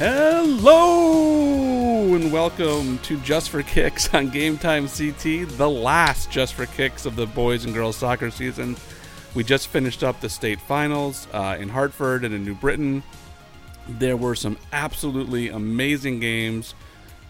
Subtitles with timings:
[0.00, 6.64] Hello and welcome to Just for Kicks on Game Time CT, the last Just for
[6.64, 8.78] Kicks of the boys and girls soccer season.
[9.34, 13.02] We just finished up the state finals uh, in Hartford and in New Britain.
[13.90, 16.74] There were some absolutely amazing games.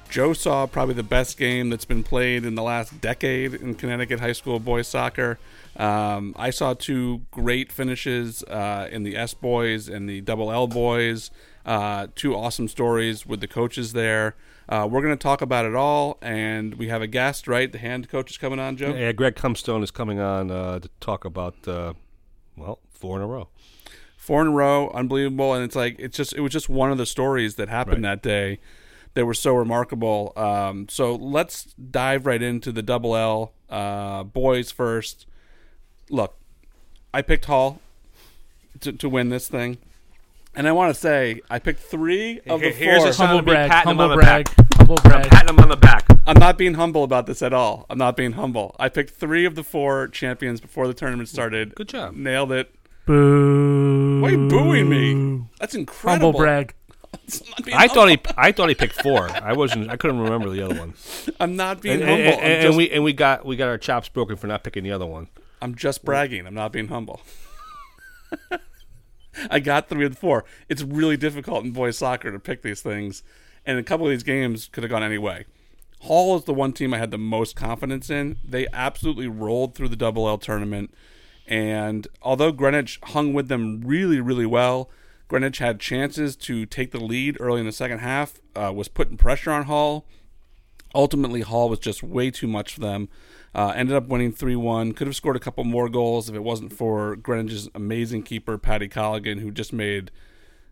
[0.09, 4.21] Joe saw probably the best game that's been played in the last decade in Connecticut
[4.21, 5.41] high school boys soccer.
[5.77, 10.68] Um, I saw two great finishes uh, in the S boys and the double L
[10.68, 11.32] boys.
[11.64, 14.35] Uh, two awesome stories with the coaches there.
[14.68, 17.71] Uh, we're going to talk about it all, and we have a guest, right?
[17.73, 18.95] The hand coach is coming on, Joe.
[18.95, 21.95] Yeah, Greg Cumstone is coming on uh, to talk about uh,
[22.57, 23.49] well four in a row.
[24.17, 26.99] Four in a row, unbelievable, and it's like it's just it was just one of
[26.99, 28.11] the stories that happened Right.
[28.11, 28.61] that day
[29.15, 30.32] that were so remarkable.
[30.37, 35.27] Um, so let's dive right into the double L uh, boys first.
[36.11, 36.37] Look,
[37.12, 37.81] I picked Hall
[38.81, 39.79] to, to win this thing.
[40.55, 43.25] And I want to say I picked three of the Here- here's four.
[43.25, 44.67] a Humble a brag, patting him humble on the brag, back.
[44.77, 45.31] humble brag.
[45.31, 46.06] Patting him on the back.
[46.27, 47.87] I'm not being humble about this at all.
[47.89, 48.75] I'm not being humble.
[48.78, 51.75] I picked three of the four champions before the tournament started.
[51.77, 52.15] Good job.
[52.15, 52.75] Nailed it.
[53.06, 54.21] Boo.
[54.21, 55.45] Why are you booing me?
[55.61, 56.28] That's incredible.
[56.28, 56.75] Humble brag.
[57.25, 58.19] It's not I thought he.
[58.37, 59.28] I thought he picked four.
[59.31, 59.89] I wasn't.
[59.91, 60.95] I couldn't remember the other one.
[61.41, 62.41] I'm not being And, humble.
[62.41, 64.84] and- I'm, and we and we got we got our chops broken for not picking
[64.84, 65.28] the other one.
[65.62, 66.47] I'm just bragging.
[66.47, 67.21] I'm not being humble.
[69.50, 70.45] I got three the four.
[70.69, 73.23] It's really difficult in boys soccer to pick these things,
[73.64, 75.47] and a couple of these games could have gone any way.
[76.03, 78.39] Hall is the one team I had the most confidence in.
[78.42, 80.95] They absolutely rolled through the double L tournament,
[81.47, 84.91] and although Greenwich hung with them really, really well,
[85.28, 88.41] Greenwich had chances to take the lead early in the second half.
[88.56, 90.06] Uh, was putting pressure on Hall
[90.94, 93.09] ultimately Hall was just way too much for them.
[93.55, 94.93] Uh, ended up winning 3 1.
[94.93, 98.89] Could have scored a couple more goals if it wasn't for Greenwich's amazing keeper, Patty
[98.89, 100.11] Colligan, who just made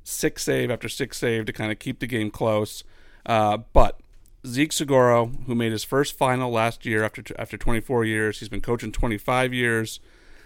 [0.04, 2.84] six save after six save to kind of keep the game close.
[3.26, 4.00] Uh, but
[4.46, 8.60] Zeke Segoro, who made his first final last year after, after 24 years, he's been
[8.60, 10.00] coaching 25 years,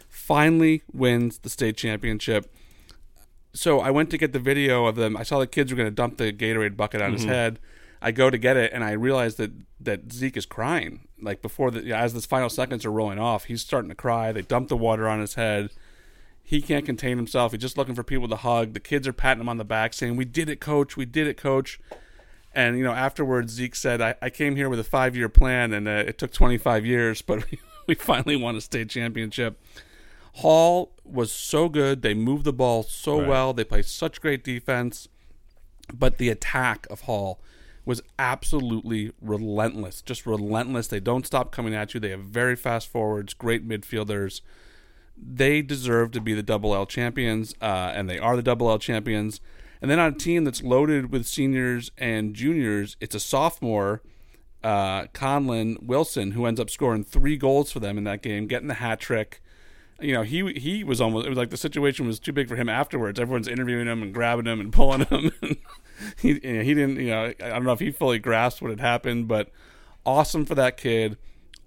[0.08, 2.52] finally wins the state championship.
[3.52, 5.16] So I went to get the video of them.
[5.16, 7.58] I saw the kids were going to dump the Gatorade bucket on his head.
[8.00, 11.06] I go to get it, and I realize that that Zeke is crying.
[11.22, 14.32] Like before the as the final seconds are rolling off, he's starting to cry.
[14.32, 15.70] They dump the water on his head.
[16.42, 17.52] He can't contain himself.
[17.52, 18.74] He's just looking for people to hug.
[18.74, 20.96] The kids are patting him on the back, saying, "We did it, coach.
[20.96, 21.80] We did it, coach."
[22.54, 25.86] And you know, afterwards, Zeke said, "I, I came here with a five-year plan, and
[25.88, 29.62] uh, it took 25 years, but we, we finally won a state championship."
[30.36, 32.02] Hall was so good.
[32.02, 33.28] They moved the ball so Right.
[33.28, 33.52] well.
[33.52, 35.08] They play such great defense.
[35.92, 37.38] But the attack of Hall
[37.84, 40.02] was absolutely relentless.
[40.02, 40.88] Just relentless.
[40.88, 42.00] They don't stop coming at you.
[42.00, 44.40] They have very fast forwards, great midfielders.
[45.16, 48.78] They deserve to be the double L champions, uh, and they are the double L
[48.78, 49.40] champions.
[49.80, 54.00] And then on a team that's loaded with seniors and juniors, it's a sophomore,
[54.62, 58.68] uh, Conlon Wilson, who ends up scoring three goals for them in that game, getting
[58.68, 59.42] the hat trick
[60.02, 62.56] you know, he he was almost it was like the situation was too big for
[62.56, 63.18] him afterwards.
[63.20, 65.30] Everyone's interviewing him and grabbing him and pulling him.
[66.20, 69.28] he he didn't you know I don't know if he fully grasped what had happened,
[69.28, 69.50] but
[70.04, 71.16] awesome for that kid.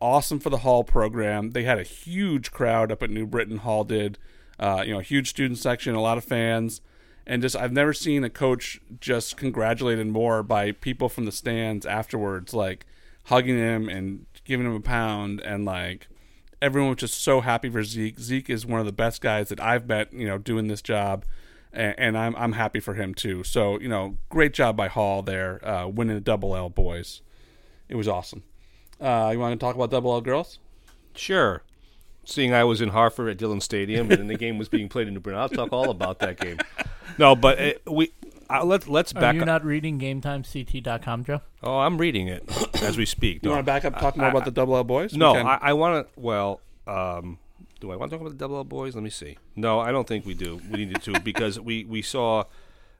[0.01, 1.51] Awesome for the Hall program.
[1.51, 3.57] They had a huge crowd up at New Britain.
[3.59, 4.17] Hall did,
[4.59, 6.81] uh, you know, a huge student section, a lot of fans,
[7.25, 11.85] and just I've never seen a coach just congratulated more by people from the stands
[11.85, 12.85] afterwards, like
[13.25, 16.07] hugging him and giving him a pound and like
[16.61, 18.19] everyone was just so happy for Zeke.
[18.19, 21.25] Zeke is one of the best guys that I've met, you know, doing this job,
[21.75, 23.43] and, and I'm I'm happy for him too.
[23.43, 27.21] So you know, great job by Hall there, uh, winning the double L boys.
[27.89, 28.43] It was awesome.
[28.99, 30.59] Uh, you want to talk about double L girls?
[31.15, 31.61] Sure.
[32.23, 35.13] Seeing I was in Hartford at Dillon Stadium and the game was being played in
[35.13, 36.57] New Britain, I'll talk all about that game.
[37.19, 38.11] No, but it, we
[38.49, 39.47] uh, let's let's Are back Are you up.
[39.47, 41.41] not reading GameTimeCT.com, Joe?
[41.63, 42.43] oh, I'm reading it
[42.81, 43.41] as we speak.
[43.41, 45.13] Do you want to back up, talk more I- about the double L boys?
[45.13, 45.35] No.
[45.35, 46.19] I, I want to.
[46.19, 47.37] Well, um,
[47.79, 48.95] do I want to talk about the double L boys?
[48.95, 49.37] Let me see.
[49.55, 50.61] No, I don't think we do.
[50.71, 52.45] We needed to because we we saw.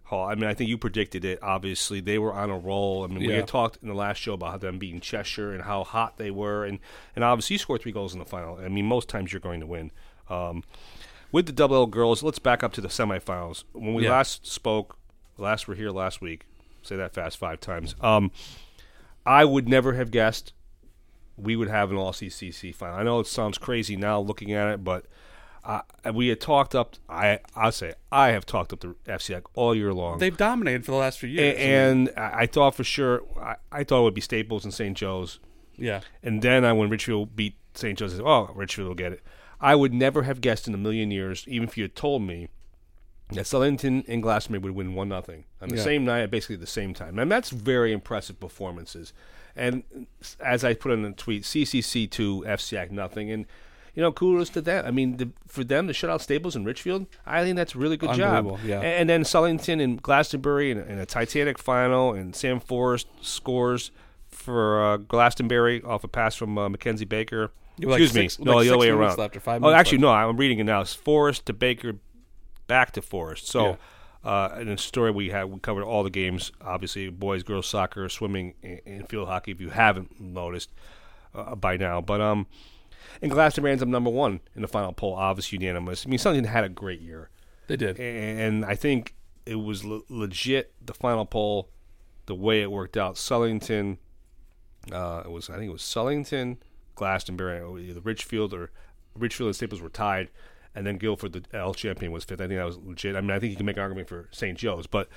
[0.10, 0.28] Hall.
[0.28, 1.40] I mean, I think you predicted it.
[1.42, 3.04] Obviously, they were on a roll.
[3.04, 5.84] I mean, we had talked in the last show about them beating Cheshire and how
[5.84, 6.78] hot they were, and
[7.16, 8.58] and obviously, you scored three goals in the final.
[8.60, 9.90] I mean, most times you're going to win.
[10.30, 10.64] Um,
[11.32, 13.64] with the double L girls, let's back up to the semifinals.
[13.74, 14.12] When we Yeah.
[14.12, 14.96] last spoke,
[15.40, 16.46] last we're here last week.
[16.84, 17.96] Say that fast five times.
[18.00, 18.30] Um,
[19.26, 20.54] I would never have guessed
[21.38, 22.98] we would have an all CCC final.
[22.98, 25.06] I know it sounds crazy now looking at it, but
[25.64, 25.82] uh,
[26.14, 26.96] we had talked up.
[27.10, 30.20] I I'll say I have talked up the FCIAC all year long.
[30.20, 31.58] They've dominated for the last few years.
[31.60, 34.96] and I I thought for sure I, I thought it would be Staples and St.
[34.96, 35.40] Joe's,
[35.76, 37.98] yeah, and then I when Ridgefield beat St.
[37.98, 39.22] Joe's, I said, "Oh, Ridgefield will get it."
[39.60, 42.50] I would never have guessed in a million years, even if you had told me,
[43.32, 45.84] that Southington and Glastonbury would win one nothing on the Yeah.
[45.84, 47.18] same night at basically the same time.
[47.18, 49.14] And that's very impressive performances.
[49.56, 49.84] And
[50.40, 53.46] as I put in the tweet, CCC two, FCIAC nothing, and
[53.96, 54.86] you know, kudos to them.
[54.86, 57.78] I mean, the, for them to shut out Staples and Ridgefield, I think that's a
[57.78, 58.60] really good job.
[58.66, 58.78] Yeah.
[58.78, 63.92] And, and then Southington and Glastonbury in, in a Titanic final, and Sam Forrest scores
[64.28, 67.52] for uh, Glastonbury off a pass from uh, Mackenzie Baker.
[67.80, 69.18] Like Excuse six- me, no, like the other way around.
[69.18, 70.02] left or five oh, actually, left.
[70.04, 70.82] no, I'm reading it now.
[70.82, 71.96] It's Forrest to Baker,
[72.68, 73.48] back to Forrest.
[73.48, 73.78] So,
[74.26, 76.52] uh, in the story we had, we covered all the games.
[76.62, 79.52] Obviously, boys, girls soccer, swimming, and, and field hockey.
[79.52, 80.72] If you haven't noticed
[81.34, 82.48] uh, by now, but um,
[83.22, 85.14] and Glastonbury ends up number one in the final poll.
[85.14, 86.06] Obviously, unanimous.
[86.06, 87.30] I mean, Southington had a great year,
[87.68, 88.00] They did.
[88.00, 89.14] and I think
[89.46, 90.74] it was le- legit.
[90.86, 91.70] The final poll,
[92.26, 93.98] the way it worked out, Southington.
[94.92, 96.58] Uh, it was I think it was Southington,
[96.96, 98.72] Glastonbury, either Ridgefield or
[99.18, 100.30] Ridgefield and Staples were tied,
[100.76, 102.42] and then Guilford, the L champion, was fifth.
[102.42, 103.16] I think that was legit.
[103.16, 104.58] I mean, I think you can make an argument for St.
[104.58, 105.08] Joe's, but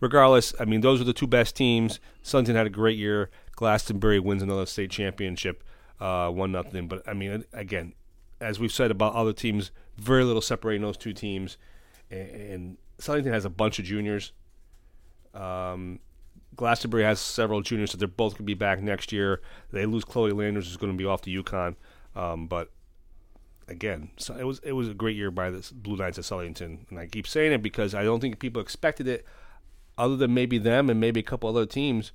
[0.00, 1.98] regardless, I mean, those are the two best teams.
[2.22, 3.30] Southington had a great year.
[3.56, 5.64] Glastonbury wins another state championship,
[6.00, 6.86] uh, one nothing.
[6.86, 7.94] But I mean, again,
[8.40, 11.58] as we've said about other teams, very little separating those two teams,
[12.10, 14.32] and, Southington has a bunch of juniors.
[15.32, 16.00] Um,
[16.56, 19.40] Glastonbury has several juniors, so they're both going to be back next year.
[19.70, 21.76] They lose Chloe Landers, who's going to be off to UConn.
[22.16, 22.72] Um, but
[23.68, 26.88] again, so it was it was a great year by the Blue Knights of Southington,
[26.90, 29.24] and I keep saying it because I don't think people expected it,
[29.96, 32.12] other than maybe them and maybe a couple other teams,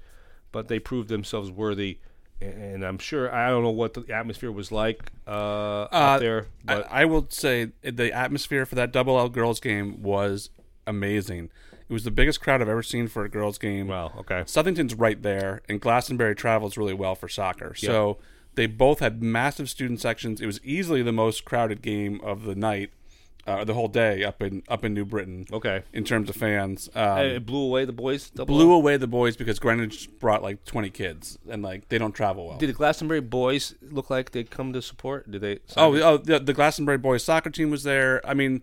[0.52, 2.00] but they proved themselves worthy.
[2.42, 6.92] And I'm sure I don't know what the atmosphere was like uh, up there, but
[6.92, 10.50] I, I will say the atmosphere for that double L girls game was
[10.86, 11.52] amazing.
[11.88, 13.88] It was the biggest crowd I've ever seen for a girls game.
[13.88, 17.76] well, okay, Southington's right there, and Glastonbury travels really well for soccer.
[17.76, 18.18] So
[18.56, 20.42] they both had massive student sections.
[20.42, 22.92] It was easily the most crowded game of the night,
[23.46, 25.46] uh, the whole day up in up in New Britain.
[25.52, 25.84] okay.
[25.92, 28.30] In terms of fans, um, it blew away the boys.
[28.30, 28.76] double blew O?
[28.76, 32.58] away the boys because Greenwich brought like twenty kids, and like they don't travel well.
[32.58, 35.30] Did the Glastonbury boys look like they come to support?
[35.30, 35.60] Did they?
[35.76, 38.22] Oh, oh, the, the Glastonbury boys soccer team was there.
[38.28, 38.62] I mean,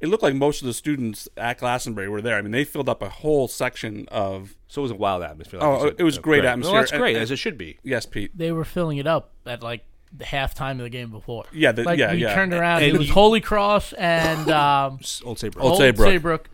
[0.00, 2.36] it looked like most of the students at Glastonbury were there.
[2.36, 4.56] I mean, they filled up a whole section of.
[4.68, 5.60] so it was a wild atmosphere.
[5.60, 5.94] like Oh, said.
[5.98, 6.80] it was Uh, great No, atmosphere.
[6.80, 7.78] that's great, and- as it should be.
[7.82, 8.30] Yes, Pete.
[8.36, 9.84] They were filling it up at like
[10.16, 11.44] the halftime of the game before.
[11.52, 12.34] Yeah, the- like yeah, we yeah.
[12.34, 12.82] turned around.
[12.82, 15.60] And it was you- Holy Cross and um, Old Sabre.
[15.60, 16.08] Old Old Saybrook.
[16.08, 16.50] Saybrook,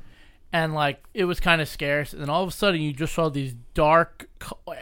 [0.52, 2.12] and like it was kind of scarce.
[2.12, 4.28] And then all of a sudden, you just saw these dark,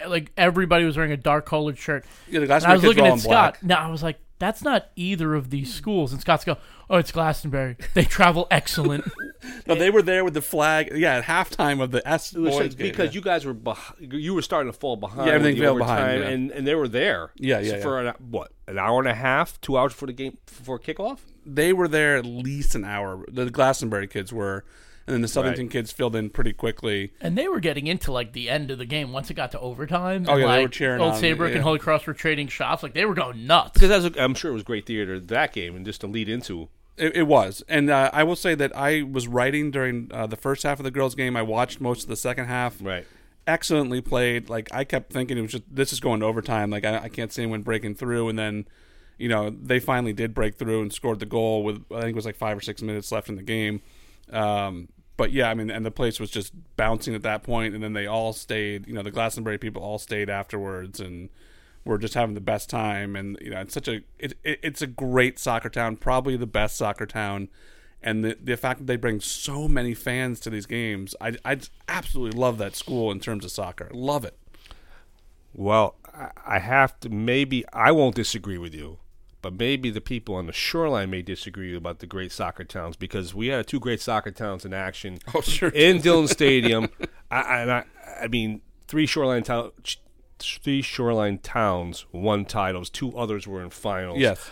[0.06, 2.04] like everybody was wearing a dark colored shirt.
[2.28, 3.52] Yeah, the And Glastonbury I was looking were all at in Scott.
[3.60, 3.62] black.
[3.64, 6.12] Now I was like, that's not either of these schools.
[6.12, 6.56] And Scott's go,
[6.90, 7.76] oh, it's Glastonbury.
[7.94, 9.04] They travel excellent.
[9.66, 10.90] No, they were there with the flag.
[10.94, 12.90] Yeah, at halftime of the S boys like- game.
[12.90, 15.26] because you guys were beh- you were starting to fall behind.
[15.28, 16.28] Yeah, everything fell behind, yeah.
[16.30, 17.30] and and they were there.
[17.36, 20.38] Yeah, yeah, For an, what an hour and a half, two hours for the game
[20.46, 21.18] before kickoff.
[21.44, 23.22] they were there at least an hour.
[23.30, 24.64] The Glastonbury kids were,
[25.06, 25.70] and then the Southington Right.
[25.70, 27.12] kids filled in pretty quickly.
[27.20, 29.60] And they were getting into like the end of the game once it got to
[29.60, 30.24] overtime.
[30.26, 31.56] Oh, and, yeah, they like, were cheering Old Saybrook yeah.
[31.56, 32.82] and Holy Cross were trading shots.
[32.82, 33.72] Like they were going nuts.
[33.74, 36.28] Because that was, I'm sure it was great theater that game, and just to lead
[36.28, 36.68] into.
[36.96, 40.36] It, it was, and uh, I will say that I was writing during uh, the
[40.36, 41.36] first half of the girls' game.
[41.36, 42.76] I watched most of the second half.
[42.80, 43.04] Right.
[43.46, 44.48] Excellently played.
[44.48, 46.70] Like I kept thinking it was just this is going to overtime.
[46.70, 48.66] Like I, I can't see anyone breaking through, and then
[49.18, 52.16] you know they finally did break through and scored the goal with I think it
[52.16, 53.82] was like five or six minutes left in the game.
[54.32, 57.82] Um, but yeah, I mean, and the place was just bouncing at that point, and
[57.82, 58.86] then they all stayed.
[58.86, 61.28] You know, the Glastonbury people all stayed afterwards, and
[61.84, 63.14] were just having the best time.
[63.16, 66.46] And you know, it's such a it, it, it's a great soccer town, probably the
[66.46, 67.48] best soccer town.
[68.02, 71.58] And the the fact that they bring so many fans to these games, I I
[71.88, 73.90] absolutely love that school in terms of soccer.
[73.92, 74.36] Love it.
[75.54, 77.08] Well, I- I have to.
[77.08, 78.98] Maybe I won't disagree with you,
[79.44, 83.34] but maybe the people on the shoreline may disagree about the great soccer towns because
[83.34, 85.18] we had two great soccer towns in action.
[85.34, 85.68] Oh sure.
[85.68, 86.88] in Dillon Stadium.
[87.30, 87.84] I, I- and I,
[88.22, 89.70] I mean, three shoreline town,
[90.38, 92.90] three shoreline towns won titles.
[92.90, 94.18] Two others were in finals.
[94.18, 94.50] yes.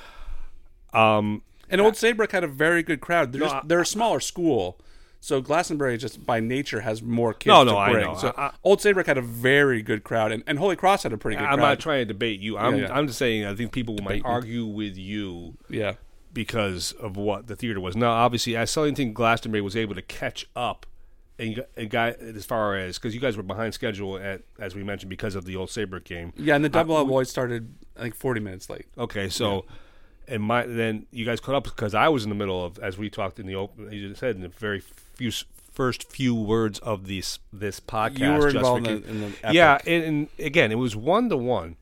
[0.93, 1.43] Um.
[1.71, 3.33] And Old Saybrook had a very good crowd.
[3.33, 4.79] They're, No, just, they're a smaller school,
[5.25, 8.07] so Glastonbury just by nature has more kids No, to no, I bring.
[8.07, 8.17] know.
[8.17, 11.13] So I- I- Old Saybrook had a very good crowd, and, and Holy Cross had
[11.13, 11.53] a pretty good crowd.
[11.53, 11.69] I'm crowd.
[11.69, 12.59] not trying to debate you.
[12.59, 12.75] I'm.
[12.75, 12.93] Yeah, yeah.
[12.93, 13.47] I'm just saying.
[13.47, 15.93] I think people might argue with you yeah.
[16.33, 17.95] because of what the theater was.
[17.95, 20.87] Now, obviously, as Southington Glastonbury was able to catch up.
[21.39, 21.55] And
[21.89, 25.09] got, and as far as because you guys were behind schedule at as we mentioned
[25.09, 26.33] because of the old Saybrook game.
[26.37, 28.87] Yeah, and the double L boys started I think 40 minutes late.
[28.99, 29.65] Okay, so
[30.29, 32.97] and my then you guys caught up because I was in the middle of as
[32.99, 33.91] we talked in the open.
[33.93, 34.83] You just said in the very
[35.31, 38.19] few first few words of this this podcast.
[38.19, 39.53] You were involved in the, in the epic.
[39.53, 41.77] yeah, and, and again, it was one to one,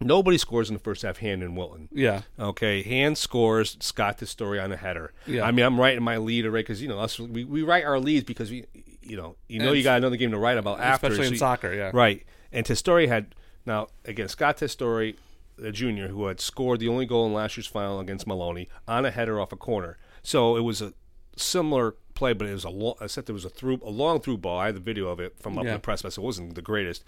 [0.00, 1.18] Nobody scores in the first half.
[1.18, 1.88] Hand and Wilton.
[1.90, 2.22] Yeah.
[2.38, 3.76] Okay, Hand scores.
[3.80, 5.12] Scott Testori on a header.
[5.26, 5.42] Yeah.
[5.42, 7.18] I mean, I'm writing my lead already because you know us.
[7.18, 8.64] We, we write our leads because we,
[9.02, 11.32] you know, you know, you got another game to write about after, Especially so in
[11.32, 11.90] you- soccer, yeah.
[11.92, 12.24] Right.
[12.52, 13.34] And Testori had
[13.66, 15.16] now again Scott Testori,
[15.56, 19.04] the junior, who had scored the only goal in last year's final against Maloney on
[19.04, 19.98] a header off a corner.
[20.22, 20.92] So it was a
[21.36, 22.94] similar play, but it was a long.
[23.00, 24.58] Except there was a through a long through ball.
[24.58, 25.70] I had the video of it from up Yeah.
[25.70, 26.18] in the press box.
[26.18, 27.04] It wasn't the greatest,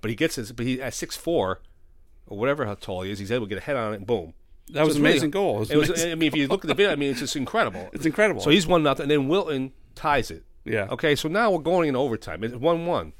[0.00, 0.52] but he gets his.
[0.52, 1.60] But he at six four,
[2.26, 4.06] or whatever how tall he is, he's able to get a head on it and
[4.06, 4.34] boom.
[4.70, 5.56] That was it's an really- amazing goal.
[5.56, 7.20] It was It was, I mean, if you look at the video, I mean, it's
[7.20, 7.88] just incredible.
[7.94, 8.42] It's incredible.
[8.42, 10.44] So he's one nothing, and then Wilton ties it.
[10.64, 10.88] Yeah.
[10.90, 12.44] Okay, so now we're going in overtime.
[12.44, 13.14] It's one one.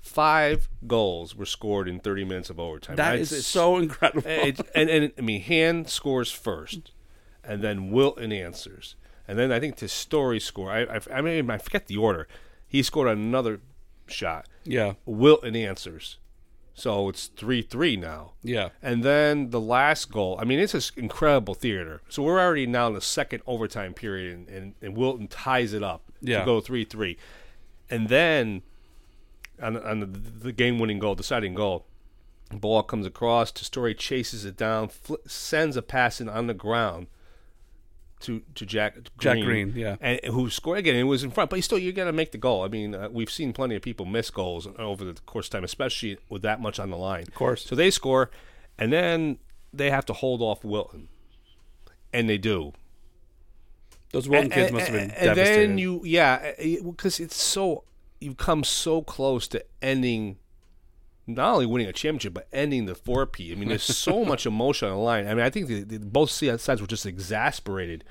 [0.00, 2.96] Five goals were scored in thirty minutes of overtime.
[2.96, 4.22] That It's- is it's- so incredible.
[4.30, 6.92] it, and and I mean, Hand scores first,
[7.44, 8.94] and then Wilton answers,
[9.28, 10.70] and then I think Testori score.
[10.72, 12.26] I I, I mean I forget the order.
[12.66, 13.60] He scored another
[14.08, 14.46] shot.
[14.64, 14.94] yeah.
[15.06, 16.16] Wilton answers,
[16.74, 18.32] so it's three three now.
[18.42, 18.70] Yeah.
[18.82, 20.38] And then the last goal.
[20.40, 22.00] I mean, it's just incredible theater.
[22.08, 25.82] So we're already now in the second overtime period, and, and, and Wilton ties it
[25.82, 26.40] up Yeah.
[26.40, 27.16] to go three three,
[27.90, 28.62] and then
[29.62, 31.84] on, on the, the game winning goal, deciding goal,
[32.52, 33.52] ball comes across.
[33.60, 37.08] Story chases it down, fl- sends a pass in on the ground
[38.20, 39.96] to to Jack Green, Jack Green, yeah.
[40.00, 40.96] and who scored again.
[40.96, 42.64] It was in front, but still, you got to make the goal.
[42.64, 45.64] I mean, uh, we've seen plenty of people miss goals over the course of time,
[45.64, 47.24] especially with that much on the line.
[47.28, 47.64] Of course.
[47.64, 48.30] So they score,
[48.78, 49.38] and then
[49.72, 51.08] they have to hold off Wilton,
[52.12, 52.72] and they do.
[54.12, 55.60] Those Wilton kids must have been and, devastated.
[55.60, 57.84] And then you, yeah, because it's so
[58.20, 60.38] you've come so close to ending,
[61.28, 63.52] not only winning a championship but ending the four-peat.
[63.52, 65.26] I mean, there's so much emotion on the line.
[65.28, 68.02] I mean, I think the, the, both sides were just exasperated.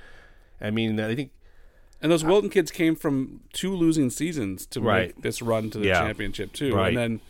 [0.62, 1.32] I mean, I think
[2.02, 5.16] And those Wilton kids came from two losing seasons to Right.
[5.16, 6.02] make this run to the Yeah.
[6.02, 6.76] championship too.
[6.76, 6.90] Right.
[6.90, 7.22] And then,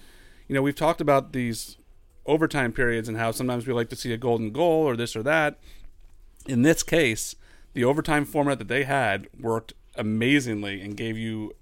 [0.48, 1.78] you know, we've talked about these
[2.26, 5.24] overtime periods and how sometimes we like to see a golden goal or this or
[5.24, 5.58] that.
[6.46, 7.36] In this case,
[7.74, 11.54] the overtime format that they had worked amazingly and gave you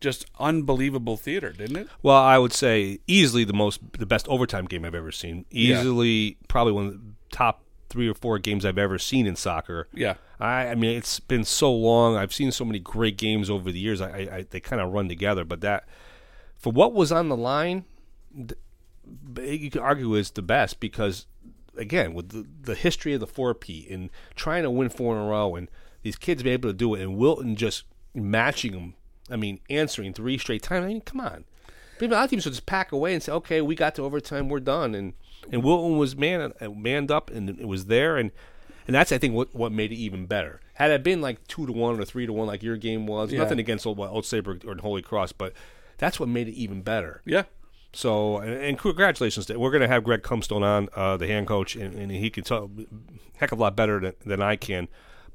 [0.00, 1.88] just unbelievable theater, didn't it?
[2.02, 5.44] Well, I would say easily the most, the best overtime game I've ever seen.
[5.50, 7.00] Easily, probably one of the
[7.30, 9.88] top three or four games I've ever seen in soccer.
[9.92, 10.14] Yeah.
[10.38, 12.16] I, I mean, it's been so long.
[12.16, 14.00] I've seen so many great games over the years.
[14.00, 15.44] I, I, they kind of run together.
[15.44, 15.88] But that,
[16.56, 17.84] for what was on the line,
[19.42, 21.26] you could argue is the best because,
[21.76, 25.26] again, with the, the history of the four-peat and trying to win four in a
[25.26, 25.70] row, and
[26.02, 28.94] these kids being able to do it, and Wilton just matching them.
[29.30, 30.84] I mean, answering three straight times.
[30.84, 31.44] I mean, come on.
[32.00, 34.02] Maybe a lot of teams would just pack away and say, "Okay, we got to
[34.02, 35.14] overtime, we're done." And
[35.50, 38.30] and Wilton was man uh, manned up, and it was there, and
[38.86, 40.60] and that's I think what what made it even better.
[40.74, 43.32] Had it been like two to one or three to one, like your game was,
[43.32, 43.40] Yeah.
[43.40, 45.52] nothing against Old, Old Saybrook or Holy Cross, but
[45.98, 47.20] that's what made it even better.
[47.24, 47.42] Yeah.
[47.92, 49.46] So, and, and congratulations!
[49.46, 52.30] To, we're going to have Greg Cumstone on, uh, the hand coach, and, and he
[52.30, 52.70] can tell
[53.38, 54.86] heck of a lot better than, than I can.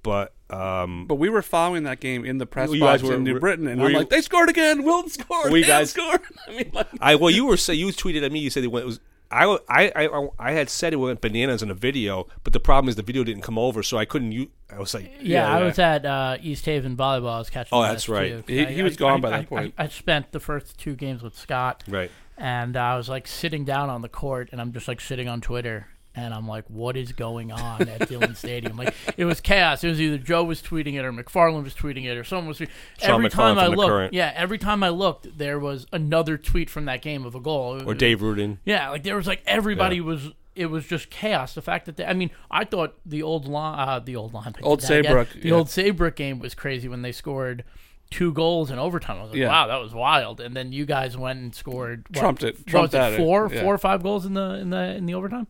[0.03, 3.15] But um, But we were following that game in the press You box guys were-
[3.15, 4.83] in New Britain, and I'm you- like, they scored again.
[4.83, 5.51] Wilton scored.
[5.51, 6.21] Were you guys- scored.
[6.47, 8.39] I mean, like, I well, you were say you tweeted at me.
[8.39, 8.99] You said it went, it was.
[9.31, 12.87] I, I, I, I had said it went bananas in a video, but the problem
[12.87, 14.31] is the video didn't come over, so I couldn't.
[14.31, 17.33] You, I was like, Yeah, I was at uh, East Haven volleyball.
[17.33, 17.75] I was catching.
[17.75, 18.45] Oh, that's right.
[18.45, 18.53] too.
[18.53, 19.73] He- I- he was I- gone I- by that I- point.
[19.75, 22.11] I, I spent the first two games with Scott, right.
[22.37, 25.41] and I was like sitting down on the court, and I'm just like sitting on
[25.41, 28.77] Twitter, and I'm like, what is going on at Dillon Stadium?
[28.77, 29.83] Like it was chaos.
[29.83, 32.59] It was either Joe was tweeting it or McFarland was tweeting it or someone was.
[32.59, 32.69] Tweeting.
[32.99, 36.37] Sean every McFarland time I The looked, yeah, every time I looked, there was another
[36.37, 37.81] tweet from that game of a goal.
[37.87, 38.57] Or Dave Ruden.
[38.65, 40.29] Yeah, like there was like everybody was.
[40.55, 41.55] It was just chaos.
[41.55, 44.53] The fact that they, I mean, I thought the old line, uh, the old line,
[44.61, 45.55] Old Saybrook, the yeah.
[45.55, 47.63] old Saybrook game was crazy when they scored
[48.11, 49.17] two goals in overtime.
[49.17, 49.47] I was like, Yeah.
[49.47, 50.39] wow, that was wild.
[50.39, 52.57] And then you guys went and scored what, Trumped it.
[52.59, 53.15] what Trumped was at it?
[53.15, 53.17] it.
[53.23, 53.61] Four, Yeah.
[53.63, 55.47] four or five goals in the in the in the overtime.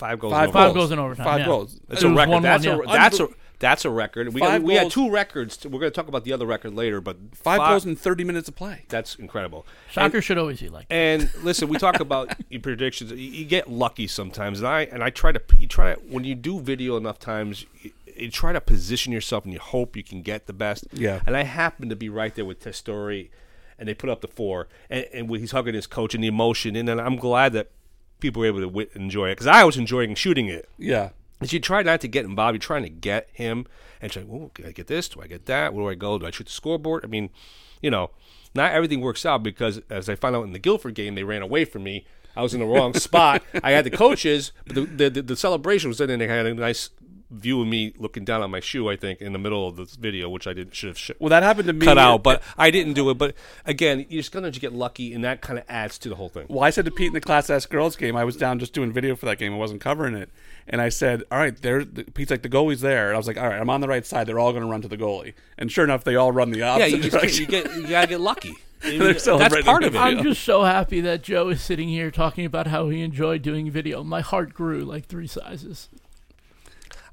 [0.00, 0.32] Five goals.
[0.32, 0.74] Five in Five overtime.
[0.74, 1.24] goals in overtime.
[1.26, 1.46] Five yeah.
[1.46, 1.80] goals.
[1.90, 2.32] It's It a was record.
[2.32, 2.78] 1-1, that's yeah.
[2.78, 3.28] a that's a
[3.60, 4.32] that's a record.
[4.32, 5.62] We got, we had two records.
[5.64, 8.48] We're going to talk about the other record later, but Five goals in 30 minutes
[8.48, 8.86] of play.
[8.88, 9.66] That's incredible.
[9.92, 10.88] Soccer should always be like.
[10.88, 10.94] that.
[10.94, 13.12] And listen, we talk about your predictions.
[13.12, 16.24] You, you get lucky sometimes, and I and I try to you try to when
[16.24, 20.02] you do video enough times, you, you try to position yourself and you hope you
[20.02, 20.86] can get the best.
[20.92, 21.20] Yeah.
[21.26, 23.28] And I happen to be right there with Testori,
[23.78, 26.76] and they put up the four, and, and he's hugging his coach and the emotion,
[26.76, 27.70] and then I'm glad that
[28.20, 30.68] people were able to wit- enjoy it because I was enjoying shooting it.
[30.78, 31.10] Yeah.
[31.40, 32.54] Is you try not to get involved.
[32.54, 33.66] You're trying to get him
[34.00, 35.08] and say, well, can I get this?
[35.08, 35.72] Do I get that?
[35.72, 36.18] Where do I go?
[36.18, 37.04] Do I shoot the scoreboard?
[37.04, 37.30] I mean,
[37.82, 38.10] you know,
[38.54, 41.42] not everything works out because as I found out in the Guilford game, they ran
[41.42, 42.04] away from me.
[42.36, 43.42] I was in the wrong spot.
[43.62, 46.46] I had the coaches, but the, the, the, the celebration was in, and they had
[46.46, 46.90] a nice
[47.30, 48.88] view of me looking down on my shoe.
[48.88, 51.30] I think in the middle of this video, which I didn't should have sh- Well,
[51.30, 51.86] that happened to me.
[51.86, 53.18] cut out, but I didn't do it.
[53.18, 53.34] But
[53.64, 56.46] again, you're just gonna get lucky, and that kind of adds to the whole thing.
[56.48, 58.72] Well, I said to Pete in the Class S girls game, I was down just
[58.72, 59.52] doing video for that game.
[59.54, 60.30] I wasn't covering it.
[60.72, 61.84] And I said, all right, there.
[61.84, 63.08] Pete's like, the goalie's there.
[63.08, 64.28] And I was like, all right, I'm on the right side.
[64.28, 65.32] They're all going to run to the goalie.
[65.58, 67.40] And sure enough, they all run the Yeah, opposite you just direction.
[67.40, 68.54] you get you gotta get lucky.
[68.80, 69.98] That's part of it.
[69.98, 73.70] I'm just so happy that Joe is sitting here talking about how he enjoyed doing
[73.70, 74.02] video.
[74.04, 75.88] My heart grew like three sizes.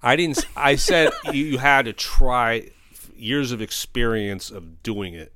[0.08, 0.46] I didn't.
[0.56, 2.70] I said you, you had to try
[3.16, 5.34] years of experience of doing it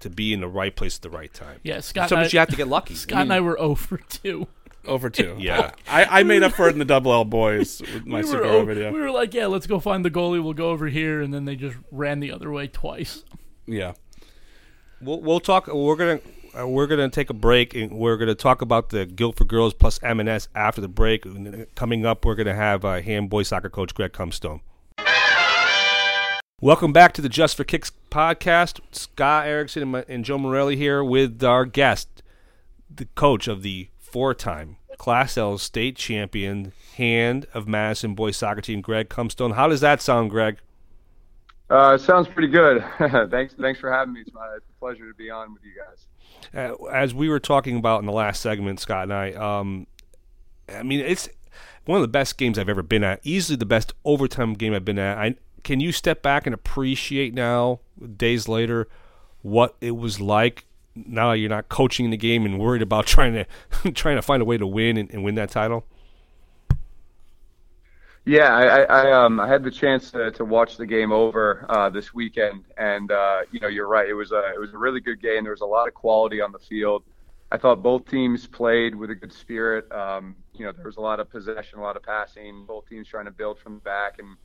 [0.00, 1.60] to be in the right place at the right time.
[1.62, 2.04] Yeah, Scott.
[2.04, 2.94] and Sometimes I, you have to get lucky.
[2.94, 4.46] Scott and I were 0 for 2.
[4.86, 5.36] Over two.
[5.38, 5.72] Yeah.
[5.86, 8.30] I, I made up for it in the double L boys with my we were,
[8.30, 8.90] Segura video.
[8.90, 10.42] we were like, yeah, let's go find the goalie.
[10.42, 13.24] We'll go over here, and then they just ran the other way twice.
[13.66, 13.92] yeah.
[15.02, 15.66] We'll, we'll talk.
[15.66, 16.20] We're gonna
[16.58, 20.00] uh, we're gonna take a break and we're gonna talk about the Guilford girls plus
[20.02, 21.24] M&S after the break.
[21.74, 24.60] Coming up, we're gonna have uh, hand boy soccer coach Greg Cumstone.
[26.60, 28.80] Welcome back to the Just for Kicks podcast.
[28.92, 32.22] Scott Erickson and, my, and Joe Morelli here with our guest,
[32.94, 38.82] the coach of the four-time Class L state champion hand of Madison boys soccer team,
[38.82, 39.54] Greg Cumstone.
[39.54, 40.58] How does that sound, Greg?
[41.70, 42.84] Uh, sounds pretty good.
[43.30, 44.20] thanks, thanks for having me.
[44.20, 46.74] It's, my, pleasure to be on with you guys.
[46.80, 49.86] uh, as we were talking about in the last segment, Scott and I, um,
[50.68, 51.28] I mean, it's
[51.84, 53.20] one of the best games I've ever been at.
[53.22, 55.18] Easily the best overtime game I've been at.
[55.18, 57.80] I can you step back and appreciate now,
[58.16, 58.88] days later,
[59.42, 60.64] what it was like.
[60.94, 64.44] Now you're not coaching the game and worried about trying to trying to find a
[64.44, 65.84] way to win and, and win that title.
[68.30, 71.90] Yeah, I, I, um I had the chance to, to watch the game over uh,
[71.90, 74.08] this weekend, and uh, you know you're right.
[74.08, 75.42] It was a it was a really good game.
[75.42, 77.02] There was a lot of quality on the field.
[77.50, 79.90] I thought both teams played with a good spirit.
[79.90, 82.66] Um, you know there was a lot of possession, a lot of passing.
[82.66, 84.36] Both teams trying to build from back and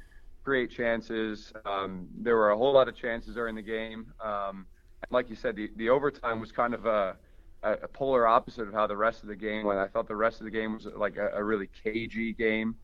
[0.44, 1.54] create chances.
[1.66, 4.14] Um, there were a whole lot of chances during the game.
[4.24, 4.66] Um,
[5.04, 7.18] and like you said, the, the overtime was kind of a,
[7.64, 9.80] a, a polar opposite of how the rest of the game went.
[9.80, 12.76] I thought the rest of the game was like a, a really cagey game.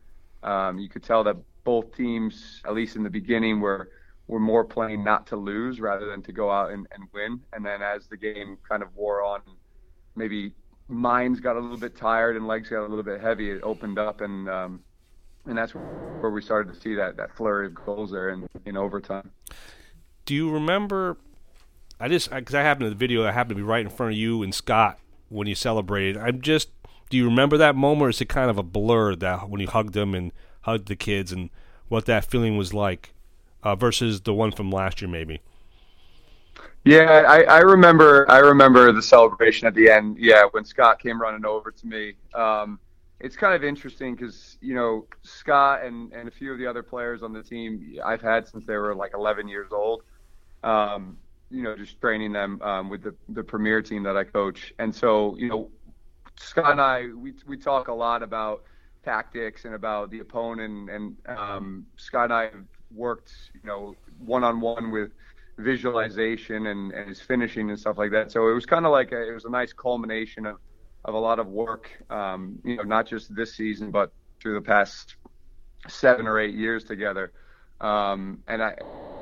[0.42, 3.90] Um, you could tell that both teams, at least in the beginning, were
[4.28, 7.40] were more playing not to lose rather than to go out and, and win.
[7.52, 9.40] And then as the game kind of wore on,
[10.14, 10.52] maybe
[10.88, 13.50] minds got a little bit tired and legs got a little bit heavy.
[13.50, 14.80] It opened up and um,
[15.46, 18.76] and that's where we started to see that that flurry of goals there in, in
[18.76, 19.30] overtime.
[20.24, 21.16] Do you remember?
[21.98, 24.12] I just because I happened to the video, I happened to be right in front
[24.12, 26.16] of you and Scott when you celebrated.
[26.16, 26.68] I'm just.
[27.12, 29.66] Do you remember that moment, or is it kind of a blur that when you
[29.66, 31.50] hugged them and hugged the kids and
[31.88, 33.12] what that feeling was like
[33.62, 35.42] uh, versus the one from last year, maybe?
[36.86, 38.24] Yeah, I, I remember.
[38.30, 40.16] I remember the celebration at the end.
[40.18, 42.14] Yeah, when Scott came running over to me.
[42.32, 42.80] Um,
[43.20, 46.82] it's kind of interesting because you know Scott and, and a few of the other
[46.82, 50.02] players on the team I've had since they were like 11 years old.
[50.64, 51.18] Um,
[51.50, 54.94] you know, just training them um, with the the premier team that I coach, and
[54.94, 55.68] so you know,
[56.36, 58.64] Scott and I we we talk a lot about
[59.04, 62.64] tactics and about the opponent, and um, Scott and I have
[62.94, 65.12] worked you know one on one with
[65.58, 68.30] visualization and, and his finishing and stuff like that.
[68.30, 70.56] So it was kind of like a, it was a nice culmination of,
[71.04, 74.60] of a lot of work, um, you know, not just this season, but through the
[74.60, 75.16] past
[75.88, 77.32] seven or eight years together.
[77.80, 78.76] Um, and I,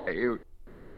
[0.07, 0.41] it,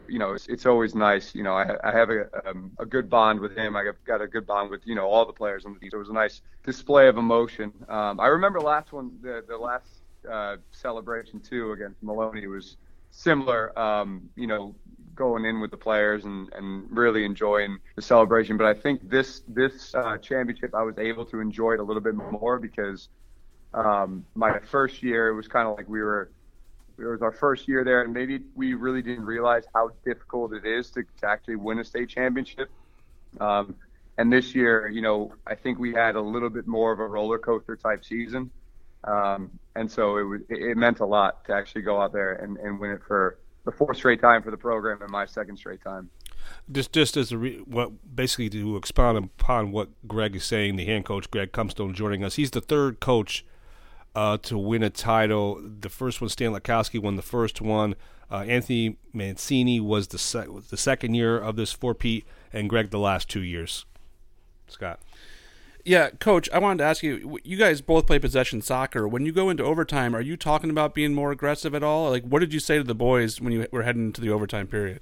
[0.07, 1.33] you know, it's, it's always nice.
[1.35, 3.75] You know, I, I have a, um, a good bond with him.
[3.75, 5.89] I got a good bond with, you know, all the players on the team.
[5.91, 7.71] So it was a nice display of emotion.
[7.89, 9.87] Um, I remember last one, the, the last
[10.29, 12.77] uh, celebration too against Maloney was
[13.11, 13.77] similar.
[13.77, 14.75] Um, you know,
[15.15, 18.57] going in with the players and, and really enjoying the celebration.
[18.57, 22.01] But I think this this uh, championship, I was able to enjoy it a little
[22.01, 23.09] bit more because
[23.73, 26.31] um, my first year it was kind of like we were
[27.03, 30.65] it was our first year there, and maybe we really didn't realize how difficult it
[30.65, 32.69] is to, to actually win a state championship.
[33.39, 33.75] Um,
[34.17, 37.07] and this year, you know, I think we had a little bit more of a
[37.07, 38.51] roller coaster type season.
[39.05, 42.57] Um, and so it was, it meant a lot to actually go out there and,
[42.57, 45.83] and win it for the fourth straight time for the program and my second straight
[45.83, 46.09] time.
[46.71, 50.85] Just, just as a re- what basically to expound upon what Greg is saying, the
[50.85, 52.35] hand coach Greg Cumstone joining us.
[52.35, 53.45] He's the third coach
[54.15, 55.61] uh, to win a title.
[55.61, 57.95] The first one, Stan Lakowski, won the first one.
[58.31, 62.99] Uh, Anthony Mancini was the se- the second year of this four-peat, and Greg the
[62.99, 63.85] last two years.
[64.67, 64.99] Scott.
[65.85, 69.07] Yeah, coach, I wanted to ask you you guys both play possession soccer.
[69.07, 72.09] When you go into overtime, are you talking about being more aggressive at all?
[72.09, 74.67] Like what did you say to the boys when you were heading into the overtime
[74.67, 75.01] period?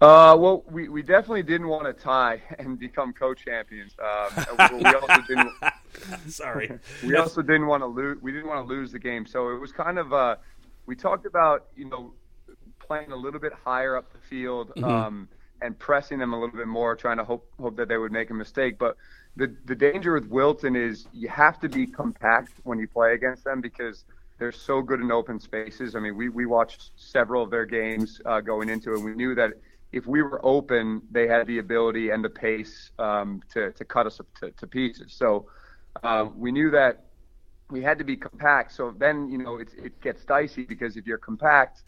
[0.00, 3.96] Uh, well, we, we definitely didn't want to tie and become co-champions.
[3.98, 5.50] Um, we also didn't.
[6.28, 6.70] Sorry.
[7.04, 8.18] We also didn't want to lose.
[8.22, 10.12] We didn't want to lose the game, so it was kind of.
[10.12, 10.36] Uh,
[10.86, 12.12] we talked about you know
[12.78, 15.28] playing a little bit higher up the field um,
[15.62, 18.30] and pressing them a little bit more, trying to hope hope that they would make
[18.30, 18.78] a mistake.
[18.78, 18.96] But
[19.34, 23.42] the the danger with Wilton is you have to be compact when you play against
[23.42, 24.04] them because
[24.38, 25.96] they're so good in open spaces.
[25.96, 29.00] I mean, we we watched several of their games uh, going into it.
[29.00, 29.54] We knew that
[29.92, 34.06] if we were open, they had the ability and the pace um, to to cut
[34.06, 35.14] us to, to pieces.
[35.14, 35.46] So
[36.02, 37.04] um, we knew that
[37.70, 38.72] we had to be compact.
[38.72, 41.82] So then you know it it gets dicey because if you're compact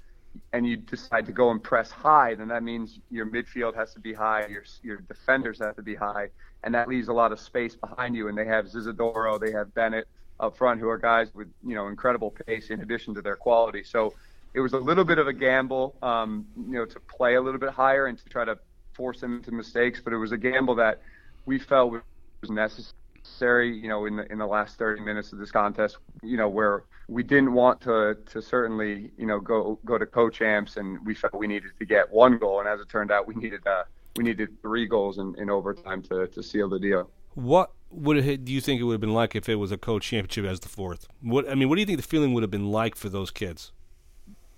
[0.53, 4.01] and you decide to go and press high, then that means your midfield has to
[4.01, 6.29] be high, your your defenders have to be high,
[6.65, 8.29] and that leaves a lot of space behind you.
[8.29, 10.09] And they have Zizadoro, they have Bennett
[10.39, 13.83] up front, who are guys with you know incredible pace in addition to their quality.
[13.85, 14.15] So
[14.55, 17.61] it was a little bit of a gamble, um, you know, to play a little
[17.61, 18.59] bit higher and to try to
[18.95, 20.01] force them into mistakes.
[20.03, 21.01] But it was a gamble that
[21.47, 21.93] we felt
[22.41, 26.37] was necessary, you know, in the in the last 30 minutes of this contest, you
[26.37, 31.05] know, where we didn't want to to certainly, you know, go go to co-champs, and
[31.07, 33.67] we felt we needed to get one goal, and as it turned out, we needed
[33.67, 33.85] uh,
[34.17, 37.11] we needed three goals in, in overtime to to seal the deal.
[37.35, 39.79] What would it, do you think it would have been like if it was a
[39.79, 41.09] co-championship as the fourth?
[41.21, 43.31] What I mean, what do you think the feeling would have been like for those
[43.31, 43.73] kids?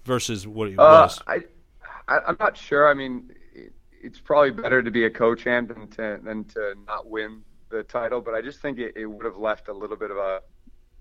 [0.05, 1.23] Versus what it Uh, was?
[1.27, 1.41] I,
[2.09, 2.89] I, I'm not sure.
[2.89, 7.09] I mean, it, it's probably better to be a co-champ than to than to not
[7.09, 8.21] win the title.
[8.21, 10.41] But I just think it, it would have left a little bit of a,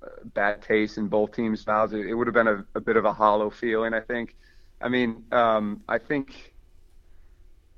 [0.03, 1.93] a bad taste in both teams' mouths.
[1.93, 3.93] It, it would have been a, a bit of a hollow feeling.
[3.93, 4.35] I think.
[4.81, 6.53] I mean, um, I think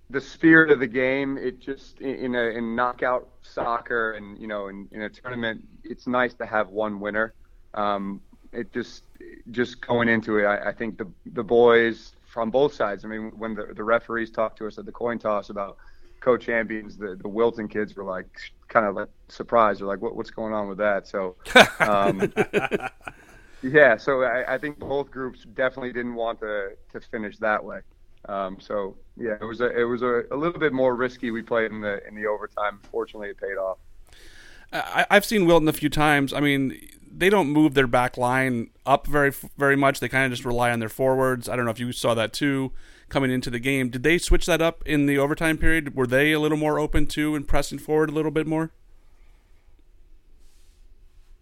[0.09, 1.37] the spirit of the game.
[1.37, 5.63] It just in in a in knockout soccer and you know in, in a tournament,
[5.83, 7.33] it's nice to have one winner.
[7.73, 8.21] Um,
[8.53, 9.03] it just
[9.51, 13.05] just going into it, I, I think the the boys from both sides.
[13.05, 15.77] I mean, when the the referees talked to us at the coin toss about
[16.19, 18.27] co-champions, the the Wilton kids were like
[18.67, 19.81] kind of like surprised.
[19.81, 21.07] They're like, what what's going on with that?
[21.07, 21.35] So.
[21.79, 22.33] Um,
[23.63, 27.79] Yeah, so I, I think both groups definitely didn't want to, to finish that way.
[28.27, 31.31] Um, so yeah, it was a it was a, a little bit more risky.
[31.31, 32.79] We played in the in the overtime.
[32.89, 33.79] Fortunately, it paid off.
[34.71, 36.31] I, I've seen Wilton a few times.
[36.31, 36.77] I mean,
[37.15, 39.99] they don't move their back line up very very much.
[39.99, 41.47] They kind of just rely on their forwards.
[41.47, 42.71] I don't know if you saw that too
[43.09, 43.89] coming into the game.
[43.89, 45.95] Did they switch that up in the overtime period?
[45.95, 48.71] Were they a little more open too and pressing forward a little bit more?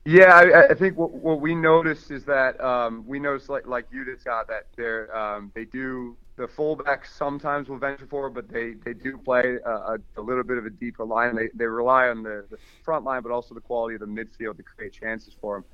[0.03, 3.85] Yeah, I, I think what, what we noticed is that um, we noticed like like
[3.91, 8.49] you did, Scott, that they're um, they do the fullbacks sometimes will venture forward, but
[8.49, 11.35] they, they do play a, a, little bit of a deeper line.
[11.35, 14.57] They, they rely on the, the front line, but also the quality of the midfield
[14.57, 15.65] to create chances for them.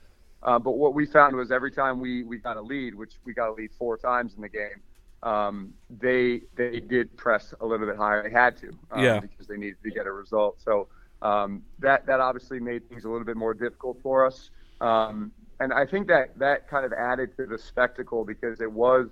[0.43, 3.33] Uh, but what we found was every time we, we got a lead, which we
[3.33, 4.81] got a lead four times in the game,
[5.23, 8.21] um, they they did press a little bit higher.
[8.21, 9.19] They had to, um, Yeah.
[9.19, 10.61] because they needed to get a result.
[10.61, 10.87] So
[11.23, 14.51] um, that that obviously made things a little bit more difficult for us.
[14.79, 19.07] Um, and I think that that kind of added to the spectacle because it was,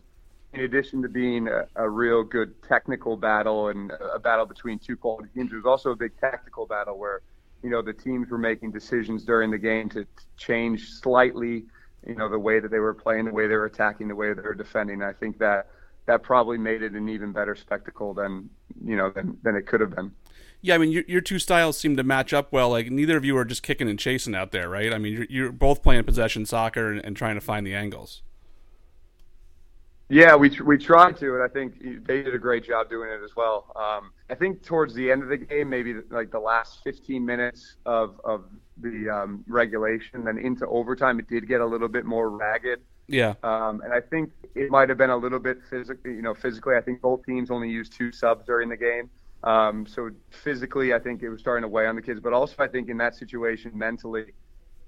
[0.56, 4.96] in addition to being a, a real good technical battle and a battle between two
[4.96, 7.22] quality teams, it was also a big tactical battle where,
[7.62, 10.06] you know, the teams were making decisions during the game to,
[10.38, 11.66] change slightly,
[12.06, 14.34] you know, the way that they were playing, the way they were attacking, the way
[14.34, 15.02] they were defending.
[15.02, 15.68] I think that
[16.06, 18.50] that probably made it an even better spectacle than
[18.84, 20.12] you know than, than it could have been.
[20.62, 22.70] Yeah, I mean, your, your two styles seem to match up well.
[22.70, 24.94] Like neither of you are just kicking and chasing out there, right?
[24.94, 28.24] I mean, you're, you're both playing possession soccer and, and trying to find the angles.
[30.10, 33.10] Yeah, we tr- we tried to, and I think they did a great job doing
[33.10, 33.72] it as well.
[33.76, 37.78] Um, I think towards the end of the game, maybe like the last 15 minutes
[37.86, 38.46] of of
[38.78, 42.82] the um, regulation, then into overtime, it did get a little bit more ragged.
[43.08, 46.34] Yeah, Um, and I think it might have been a little bit physically, you know,
[46.34, 46.76] physically.
[46.76, 49.10] I think both teams only used two subs during the game.
[49.44, 52.20] Um, so physically, I think it was starting to weigh on the kids.
[52.20, 54.34] But also, I think in that situation, mentally,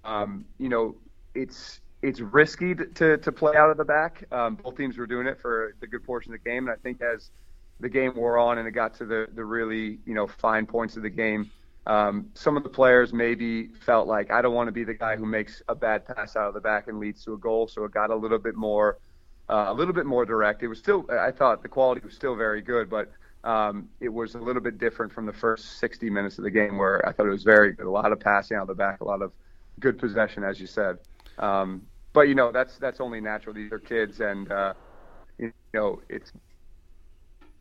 [0.04, 0.96] um, you know,
[1.36, 4.24] it's it's risky to, to play out of the back.
[4.32, 6.80] Um, both teams were doing it for the good portion of the game, and I
[6.82, 7.32] think as
[7.80, 10.98] the game wore on and it got to the the really you know fine points
[10.98, 11.52] of the game,
[11.86, 15.16] um, some of the players maybe felt like I don't want to be the guy
[15.16, 17.68] who makes a bad pass out of the back and leads to a goal.
[17.68, 18.98] So it got a little bit more,
[19.50, 20.64] uh, a little bit more direct.
[20.64, 23.12] It was still, I thought the quality was still very good, but
[23.46, 26.78] um, it was a little bit different from the first 60 minutes of the game
[26.78, 27.86] where I thought it was very good.
[27.86, 29.32] A lot of passing out of the back, a lot of
[29.80, 30.98] good possession, as you said.
[31.40, 31.84] Um,
[32.18, 33.54] but you know that's that's only natural.
[33.54, 34.74] These are kids, and uh,
[35.38, 36.32] you know it's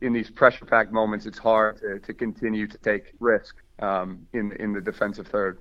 [0.01, 1.27] in these pressure-packed moments.
[1.27, 5.59] It's hard to, to continue to take risk um, in in the defensive third.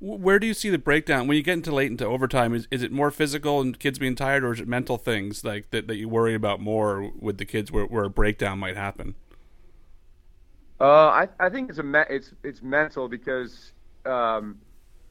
[0.00, 2.52] Where do you see the breakdown when you get into late into overtime?
[2.52, 5.70] Is is it more physical and kids being tired, or is it mental things like
[5.70, 9.14] that, that you worry about more with the kids where, where a breakdown might happen?
[10.78, 13.72] Uh, I I think it's a me- it's it's mental because
[14.04, 14.58] um,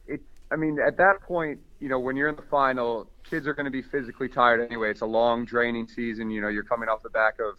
[0.05, 0.21] it.
[0.51, 3.65] I mean, at that point, you know, when you're in the final, kids are going
[3.65, 4.89] to be physically tired anyway.
[4.91, 6.29] It's a long, draining season.
[6.29, 7.55] You know, you're coming off the back of,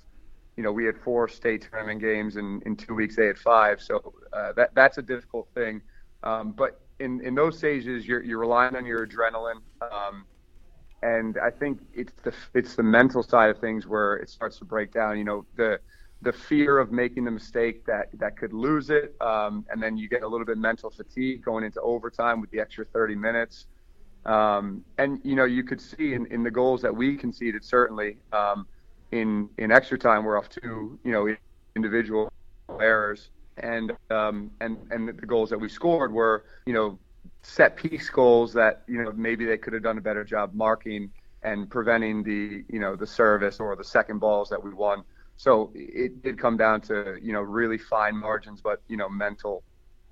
[0.57, 3.81] you know, we had four state tournament games, and in two weeks they had five.
[3.81, 5.83] So uh, that that's a difficult thing.
[6.23, 9.61] Um, but in in those stages, you're you're relying on your adrenaline.
[9.83, 10.25] Um,
[11.03, 14.65] and I think it's the it's the mental side of things where it starts to
[14.65, 15.19] break down.
[15.19, 15.79] You know, the
[16.23, 20.09] the fear of making the mistake that that could lose it, um, and then you
[20.09, 23.67] get a little bit mental fatigue going into overtime with the extra 30 minutes.
[24.27, 28.19] Um, and you know, you could see in, in the goals that we conceded certainly
[28.33, 28.67] um,
[29.13, 31.35] in in extra time we're off two you know
[31.77, 32.31] individual
[32.81, 36.99] errors, and um, and and the goals that we scored were you know
[37.43, 41.11] set piece goals that you know maybe they could have done a better job marking
[41.43, 45.05] and preventing the you know the service or the second balls that we won.
[45.37, 49.63] So it did come down to you know really fine margins, but you know mental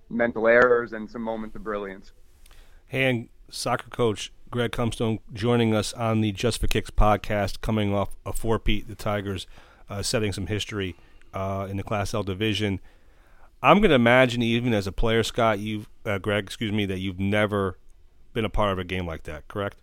[0.09, 2.13] mental errors and some moments of brilliance.
[2.93, 8.17] And soccer coach Greg Comstone joining us on the Just for Kicks podcast, coming off
[8.25, 9.49] a four-peat the Tigers,
[9.91, 10.95] uh, setting some history
[11.33, 12.81] uh, in the Class L division.
[13.63, 16.99] I'm going to imagine, even as a player, Scott, you, uh, Greg, excuse me, that
[16.99, 17.79] you've never
[18.33, 19.77] been a part of a game like that, correct?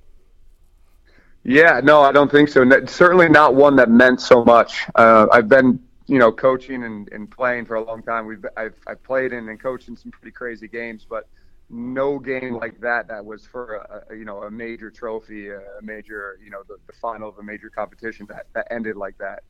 [1.44, 2.64] Yeah, no, I don't think so.
[2.86, 4.86] certainly not one that meant so much.
[4.96, 8.26] Uh, I've been, you know, coaching and, and playing for a long time.
[8.26, 11.28] We've I've, I've played in and coached in some pretty crazy games, but
[11.72, 13.76] no game like that that was for
[14.10, 17.44] a, you know a major trophy, a major you know the, the final of a
[17.44, 19.44] major competition that, that ended like that.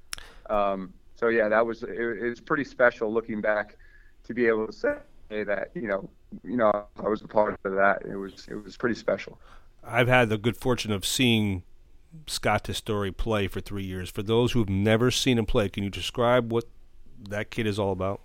[0.49, 3.77] Um, so yeah, that was it, it was pretty special looking back
[4.25, 4.95] to be able to say
[5.29, 6.09] that you know
[6.43, 8.03] you know I was a part of that.
[8.05, 9.39] It was it was pretty special.
[9.83, 11.63] I've had the good fortune of seeing
[12.27, 14.11] Scott Testori play for three years.
[14.11, 16.65] For those who've never seen him play, can you describe what
[17.29, 18.21] that kid is all about?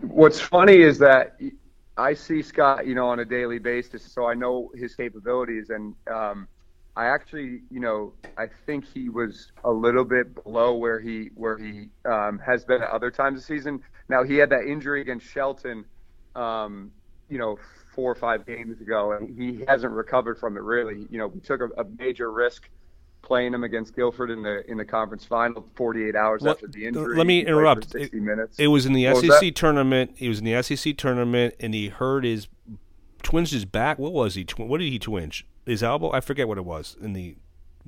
[0.00, 1.36] What's funny is that
[1.96, 5.94] I see Scott, you know, on a daily basis, so I know his capabilities, and
[6.12, 6.48] um,
[6.96, 11.56] I actually, you know, I think he was a little bit below where he where
[11.56, 13.80] he um, has been at other times this season.
[14.08, 15.84] Now he had that injury against Shelton,
[16.34, 16.90] um,
[17.28, 17.58] you know,
[17.94, 21.06] four or five games ago, and he hasn't recovered from it really.
[21.10, 22.68] You know, we took a, a major risk
[23.24, 26.86] playing him against Guilford in the in the conference final 48 hours well, after the
[26.86, 27.16] injury.
[27.16, 27.90] Let me interrupt.
[27.90, 28.58] 60 minutes.
[28.58, 30.12] It was in the what SEC tournament.
[30.16, 32.48] He was in the SEC tournament, and he hurt his
[33.22, 33.98] twinged his back.
[33.98, 34.46] What was he?
[34.56, 35.46] What did he twinge?
[35.66, 36.12] His elbow?
[36.12, 36.96] I forget what it was.
[37.00, 37.36] In the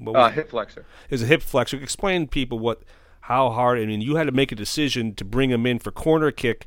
[0.06, 0.84] uh, hip flexor.
[1.04, 1.76] It was a hip flexor.
[1.76, 2.82] Explain to people what
[3.22, 3.78] how hard.
[3.78, 6.66] I mean, you had to make a decision to bring him in for corner kick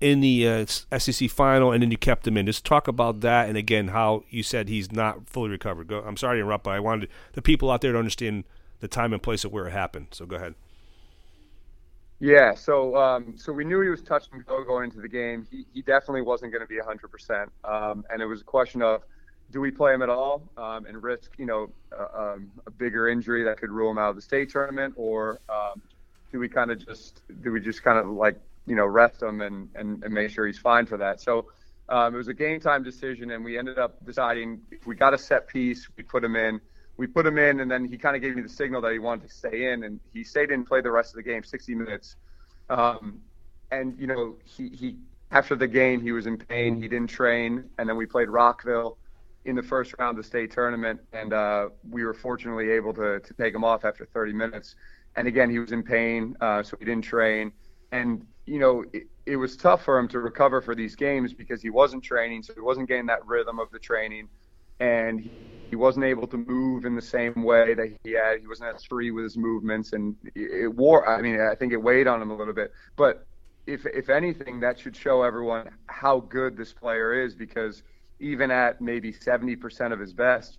[0.00, 0.66] in the uh,
[0.98, 2.46] SEC final, and then you kept him in.
[2.46, 5.88] Just talk about that, and again, how you said he's not fully recovered.
[5.88, 8.44] Go, I'm sorry to interrupt, but I wanted the people out there to understand
[8.80, 10.08] the time and place of where it happened.
[10.12, 10.54] So go ahead.
[12.18, 15.46] Yeah, so um, so we knew he was touch and go going into the game.
[15.50, 19.02] He, he definitely wasn't going to be 100%, um, and it was a question of
[19.52, 22.36] do we play him at all um, and risk you know uh,
[22.66, 25.80] a bigger injury that could rule him out of the state tournament, or um,
[26.30, 28.38] do we kind of just do we just kind of like
[28.70, 31.20] you know, rest him and, and, and make sure he's fine for that.
[31.20, 31.46] So
[31.88, 35.12] um, it was a game time decision, and we ended up deciding if we got
[35.12, 36.60] a set piece, we put him in.
[36.96, 39.00] We put him in, and then he kind of gave me the signal that he
[39.00, 41.42] wanted to stay in, and he stayed in and played the rest of the game,
[41.42, 42.14] 60 minutes.
[42.68, 43.20] Um,
[43.72, 44.96] and you know, he, he
[45.32, 46.80] after the game he was in pain.
[46.80, 48.98] He didn't train, and then we played Rockville
[49.46, 53.18] in the first round of the state tournament, and uh, we were fortunately able to
[53.18, 54.76] to take him off after 30 minutes.
[55.16, 57.50] And again, he was in pain, uh, so he didn't train.
[57.92, 61.62] And you know, it, it was tough for him to recover for these games because
[61.62, 64.28] he wasn't training, so he wasn't getting that rhythm of the training,
[64.80, 65.30] and he,
[65.70, 68.40] he wasn't able to move in the same way that he had.
[68.40, 71.08] He wasn't as free with his movements, and it, it wore.
[71.08, 72.72] I mean, I think it weighed on him a little bit.
[72.96, 73.26] But
[73.66, 77.82] if if anything, that should show everyone how good this player is because
[78.18, 80.58] even at maybe 70% of his best,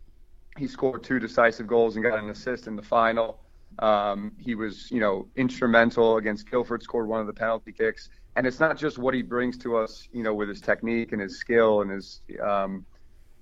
[0.58, 3.41] he scored two decisive goals and got an assist in the final.
[3.80, 8.10] Um, he was, you know, instrumental against Guilford, scored one of the penalty kicks.
[8.36, 11.22] And it's not just what he brings to us, you know, with his technique and
[11.22, 12.86] his skill and his, um,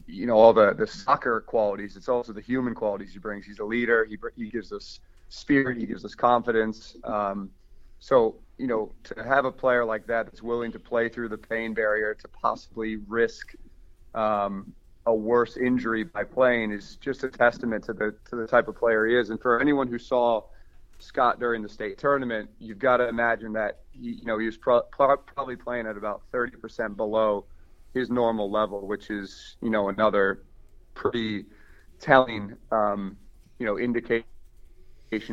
[0.08, 1.96] you know, all the, the soccer qualities.
[1.96, 3.46] It's also the human qualities he brings.
[3.46, 4.06] He's a leader.
[4.06, 5.78] He, he gives us spirit.
[5.78, 6.96] He gives us confidence.
[7.04, 7.52] Um,
[8.00, 11.38] so, you know, to have a player like that that's willing to play through the
[11.38, 13.54] pain barrier to possibly risk,
[14.16, 14.74] um,
[15.10, 18.76] a worse injury by playing is just a testament to the to the type of
[18.76, 19.32] player he is.
[19.32, 20.44] And for anyone who saw
[21.00, 24.58] Scott during the state tournament, you've got to imagine that he, you know he was
[24.58, 27.46] pro- probably playing at about 30% below
[27.96, 30.44] his normal level, which is you know another
[30.94, 31.46] pretty
[32.00, 33.18] telling um,
[33.58, 34.24] you know indication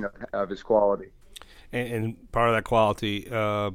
[0.05, 1.11] of, of his quality.
[1.71, 3.71] and, and part of that quality uh,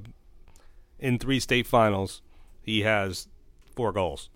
[0.97, 2.23] in three state finals,
[2.63, 3.27] he has
[3.75, 4.31] four goals.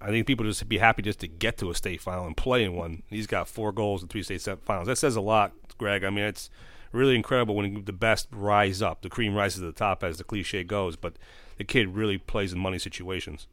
[0.00, 2.64] I think people just be happy just to get to a state final and play
[2.64, 3.02] in one.
[3.08, 4.86] He's got four goals in three state finals.
[4.86, 6.04] That says a lot, Greg.
[6.04, 6.50] I mean, it's
[6.92, 9.02] really incredible when the best rise up.
[9.02, 10.96] The cream rises to the top, as the cliche goes.
[10.96, 11.14] But
[11.56, 13.48] the kid really plays in money situations.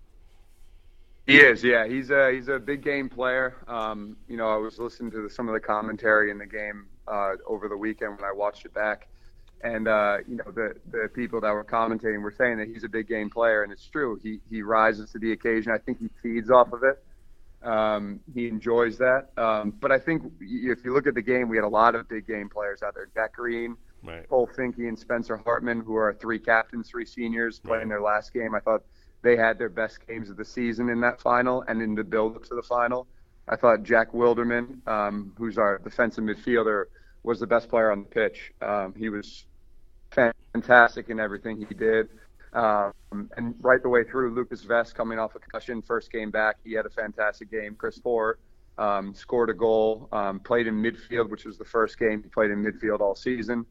[1.25, 1.87] He is, yeah.
[1.87, 3.55] He's a he's a big game player.
[3.67, 6.85] Um, you know, I was listening to the, some of the commentary in the game
[7.07, 9.07] uh, over the weekend when I watched it back,
[9.63, 12.89] and uh, you know the the people that were commentating were saying that he's a
[12.89, 14.19] big game player, and it's true.
[14.21, 15.71] He he rises to the occasion.
[15.71, 17.03] I think he feeds off of it.
[17.67, 19.29] Um, he enjoys that.
[19.37, 22.07] Um, but I think if you look at the game, we had a lot of
[22.07, 23.09] big game players out there.
[23.13, 24.27] Jack Green, right.
[24.29, 27.89] Cole Finke, and Spencer Hartman, who are three captains, three seniors playing right.
[27.89, 28.53] their last game.
[28.53, 28.83] I thought
[29.23, 32.35] they had their best games of the season in that final and in the build
[32.35, 33.07] up to the final.
[33.47, 36.85] I thought Jack Wilderman, um, who's our defensive midfielder,
[37.25, 38.53] was the best player on the pitch.
[38.61, 39.45] Um, he was
[40.11, 42.09] fantastic in everything he did.
[42.53, 42.93] Um,
[43.35, 46.73] and right the way through, Lucas Vest coming off a concussion, first game back, he
[46.73, 47.75] had a fantastic game.
[47.75, 48.39] Chris Fort
[48.77, 52.51] um, scored a goal, um, played in midfield, which was the first game he played
[52.51, 53.65] in midfield all season.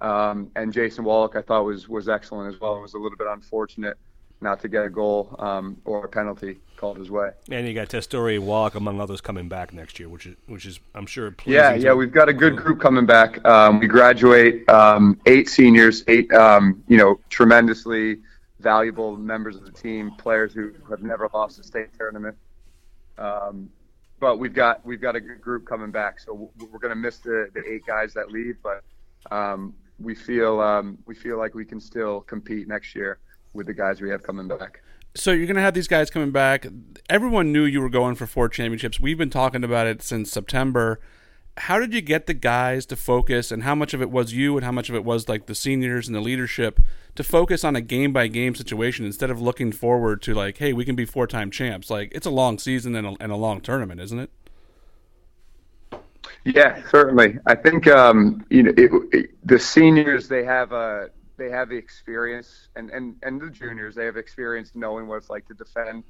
[0.00, 2.76] Um, and Jason Wallach, I thought was was excellent as well.
[2.76, 3.96] It was a little bit unfortunate
[4.44, 7.30] not to get a goal um, or a penalty called his way.
[7.50, 10.78] And you got Testori Wallach, among others, coming back next year, which is which is
[10.94, 11.32] I'm sure.
[11.32, 11.54] Pleasing.
[11.54, 13.44] Yeah, yeah, we've got a good group coming back.
[13.44, 18.18] Um, we graduate um, eight seniors, eight um, you know tremendously
[18.60, 22.36] valuable members of the team, players who have never lost a state tournament.
[23.18, 23.70] Um,
[24.20, 27.18] but we've got we've got a good group coming back, so we're going to miss
[27.18, 28.84] the, the eight guys that leave, but
[29.34, 33.18] um, we feel um, we feel like we can still compete next year
[33.54, 34.82] with the guys we have coming back.
[35.16, 36.66] So you're going to have these guys coming back.
[37.08, 38.98] Everyone knew you were going for four championships.
[38.98, 41.00] We've been talking about it since September.
[41.56, 44.56] How did you get the guys to focus, and how much of it was you,
[44.56, 46.80] and how much of it was like the seniors and the leadership
[47.14, 50.72] to focus on a game by game situation instead of looking forward to like, hey,
[50.72, 51.90] we can be four time champs?
[51.90, 54.30] Like it's a long season and a, and a long tournament, isn't it?
[56.44, 57.38] Yeah, certainly.
[57.46, 61.76] I think um, you know it, it, the seniors they have a they have the
[61.76, 66.04] experience, and, and, and the juniors, they have experience knowing what it's like to defend.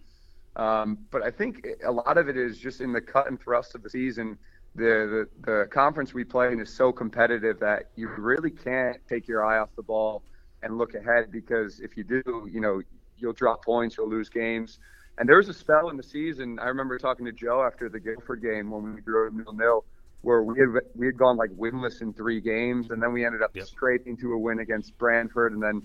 [0.56, 3.74] Um, but I think a lot of it is just in the cut and thrust
[3.74, 4.38] of the season.
[4.76, 9.28] The, the, the conference we play in is so competitive that you really can't take
[9.28, 10.22] your eye off the ball
[10.62, 12.82] and look ahead because if you do, you know,
[13.16, 14.78] you'll drop points, you'll lose games.
[15.18, 16.58] And there was a spell in the season.
[16.58, 19.84] I remember talking to Joe after the Guilford game when we drew nil nil
[20.24, 23.42] where we had we had gone like winless in three games, and then we ended
[23.42, 23.66] up yep.
[23.66, 25.82] scraping to a win against Branford, and then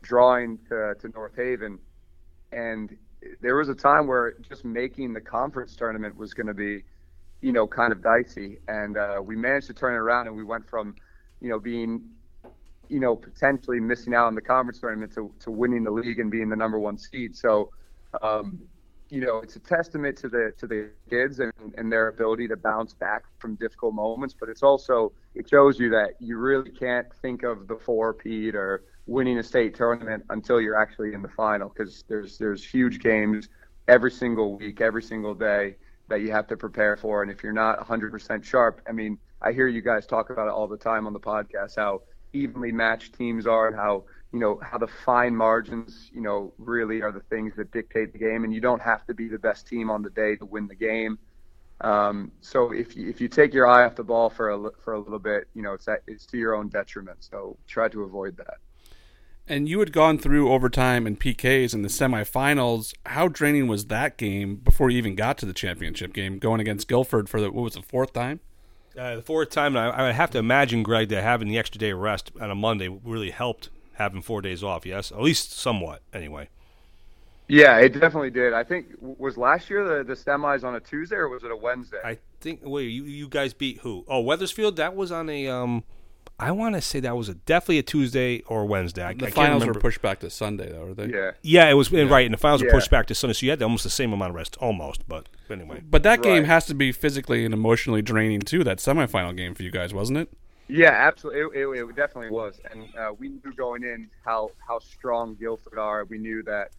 [0.00, 1.78] drawing to, to North Haven.
[2.52, 2.96] And
[3.40, 6.82] there was a time where just making the conference tournament was going to be,
[7.42, 10.44] you know, kind of dicey, and uh, we managed to turn it around, and we
[10.44, 10.94] went from,
[11.40, 12.02] you know, being,
[12.88, 16.30] you know, potentially missing out on the conference tournament to, to winning the league and
[16.30, 17.36] being the number one seed.
[17.36, 17.70] So.
[18.22, 18.58] Um,
[19.12, 22.56] you know, it's a testament to the to the kids and, and their ability to
[22.56, 24.34] bounce back from difficult moments.
[24.38, 28.54] But it's also it shows you that you really can't think of the four peat
[28.54, 33.00] or winning a state tournament until you're actually in the final because there's there's huge
[33.00, 33.50] games
[33.86, 35.76] every single week, every single day
[36.08, 37.20] that you have to prepare for.
[37.22, 40.52] And if you're not 100% sharp, I mean, I hear you guys talk about it
[40.52, 42.00] all the time on the podcast how
[42.32, 47.02] evenly matched teams are and how you know how the fine margins you know really
[47.02, 49.66] are the things that dictate the game and you don't have to be the best
[49.66, 51.18] team on the day to win the game
[51.80, 54.94] um, so if you, if you take your eye off the ball for a for
[54.94, 58.02] a little bit you know it's that, it's to your own detriment so try to
[58.02, 58.58] avoid that
[59.48, 62.94] and you had gone through overtime and PKs in the semifinals.
[63.06, 66.86] How draining was that game before you even got to the championship game, going against
[66.86, 68.38] Guilford for the what was the fourth time?
[68.96, 71.90] Uh, the fourth time, I, I have to imagine, Greg, that having the extra day
[71.90, 74.86] of rest on a Monday really helped having four days off.
[74.86, 76.48] Yes, at least somewhat, anyway.
[77.48, 78.52] Yeah, it definitely did.
[78.54, 81.56] I think was last year the the semis on a Tuesday or was it a
[81.56, 82.00] Wednesday?
[82.02, 82.60] I think.
[82.62, 84.04] Wait, you you guys beat who?
[84.08, 84.76] Oh, Wethersfield.
[84.76, 85.84] That was on a um.
[86.38, 89.04] I want to say that was a, definitely a Tuesday or Wednesday.
[89.04, 91.06] I, the I finals were pushed back to Sunday, though, were they?
[91.06, 91.32] Yeah.
[91.42, 92.02] Yeah, it was yeah.
[92.04, 92.68] right, and the finals yeah.
[92.68, 95.06] were pushed back to Sunday, so you had almost the same amount of rest, almost.
[95.06, 95.82] But anyway.
[95.88, 98.64] But that game has to be physically and emotionally draining too.
[98.64, 100.30] That semifinal game for you guys, wasn't it?
[100.68, 101.60] Yeah, absolutely.
[101.60, 105.78] It, it, it definitely was, and uh, we knew going in how how strong Guilford
[105.78, 106.04] are.
[106.04, 106.70] We knew that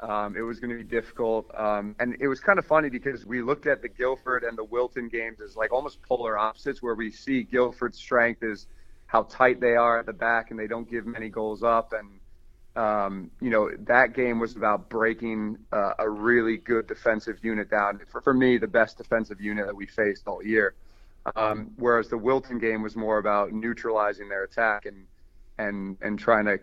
[0.00, 3.26] um, it was going to be difficult, um, and it was kind of funny because
[3.26, 6.94] we looked at the Guilford and the Wilton games as like almost polar opposites, where
[6.94, 8.66] we see Guilford's strength is
[9.06, 12.20] how tight they are at the back and they don't give many goals up, and
[12.82, 18.00] um, you know that game was about breaking uh, a really good defensive unit down.
[18.10, 20.74] For, for me, the best defensive unit that we faced all year.
[21.36, 24.86] Um, whereas the Wilton game was more about neutralizing their attack.
[24.86, 25.06] And
[25.58, 26.58] and and trying to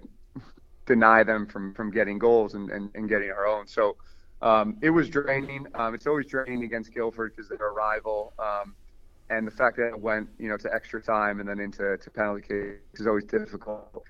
[0.86, 3.68] deny them from from getting goals and and, and getting our own.
[3.68, 3.98] So
[4.42, 5.68] um, it was draining.
[5.76, 8.34] Um, it's always draining against Guilford because they're a rival.
[8.40, 8.76] Um,
[9.30, 12.10] and the fact that it went, you know, to extra time and then into to
[12.10, 14.04] penalty kicks is always difficult.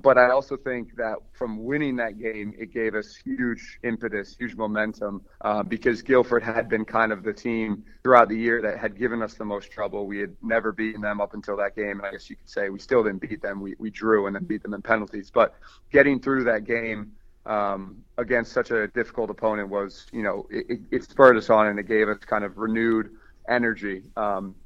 [0.00, 4.56] But I also think that from winning that game, it gave us huge impetus, huge
[4.56, 8.98] momentum, uh, because Guilford had been kind of the team throughout the year that had
[8.98, 10.06] given us the most trouble.
[10.06, 12.68] We had never beaten them up until that game, and I guess you could say
[12.68, 13.60] we still didn't beat them.
[13.60, 15.30] We, we drew and then beat them in penalties.
[15.30, 15.54] But
[15.92, 17.12] getting through that game
[17.46, 21.78] um, against such a difficult opponent was, you know, it, it spurred us on and
[21.78, 23.10] it gave us kind of renewed
[23.48, 24.02] energy.
[24.16, 24.56] Um,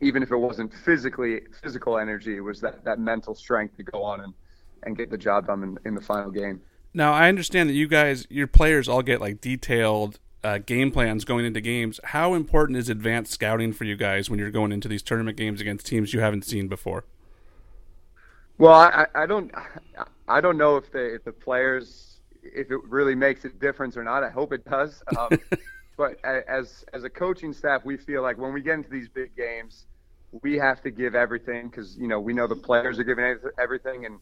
[0.00, 4.04] even if it wasn't physically physical energy, it was that, that mental strength to go
[4.04, 4.34] on and,
[4.86, 6.62] and get the job done in, in the final game.
[6.94, 11.24] Now I understand that you guys, your players, all get like detailed uh, game plans
[11.24, 12.00] going into games.
[12.04, 15.60] How important is advanced scouting for you guys when you're going into these tournament games
[15.60, 17.04] against teams you haven't seen before?
[18.58, 19.52] Well, I, I don't,
[20.28, 24.04] I don't know if the if the players if it really makes a difference or
[24.04, 24.22] not.
[24.22, 25.02] I hope it does.
[25.18, 25.38] Um,
[25.96, 29.36] but as as a coaching staff, we feel like when we get into these big
[29.36, 29.86] games,
[30.42, 34.06] we have to give everything because you know we know the players are giving everything,
[34.06, 34.18] and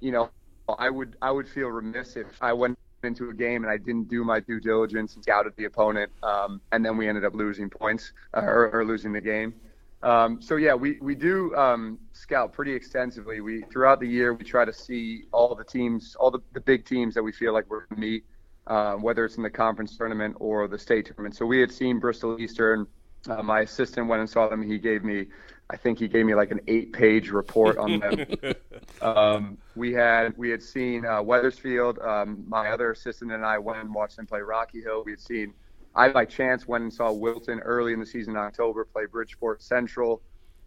[0.00, 0.30] you know
[0.78, 4.08] I would I would feel remiss if I went into a game and I didn't
[4.08, 7.68] do my due diligence and scouted the opponent, um, and then we ended up losing
[7.68, 9.52] points uh, or, or, losing the game.
[10.02, 13.40] Um, so yeah, we we do um, scout pretty extensively.
[13.40, 16.84] We throughout the year we try to see all the teams, all the, the big
[16.84, 18.24] teams that we feel like we're going to meet
[18.66, 21.36] uh, whether it's in the conference tournament or the state tournament.
[21.36, 22.86] So we had seen Bristol Eastern.
[23.28, 24.62] Uh, my assistant went and saw them.
[24.62, 25.26] He gave me,
[25.70, 28.54] I think he gave me like an eight-page report on them.
[29.02, 31.98] um, we had we had seen uh, Wethersfield.
[31.98, 35.02] Um, my other assistant and I went and watched them play Rocky Hill.
[35.04, 35.54] We had seen.
[35.96, 39.62] I by chance went and saw Wilton early in the season in October play Bridgeport
[39.62, 40.22] Central.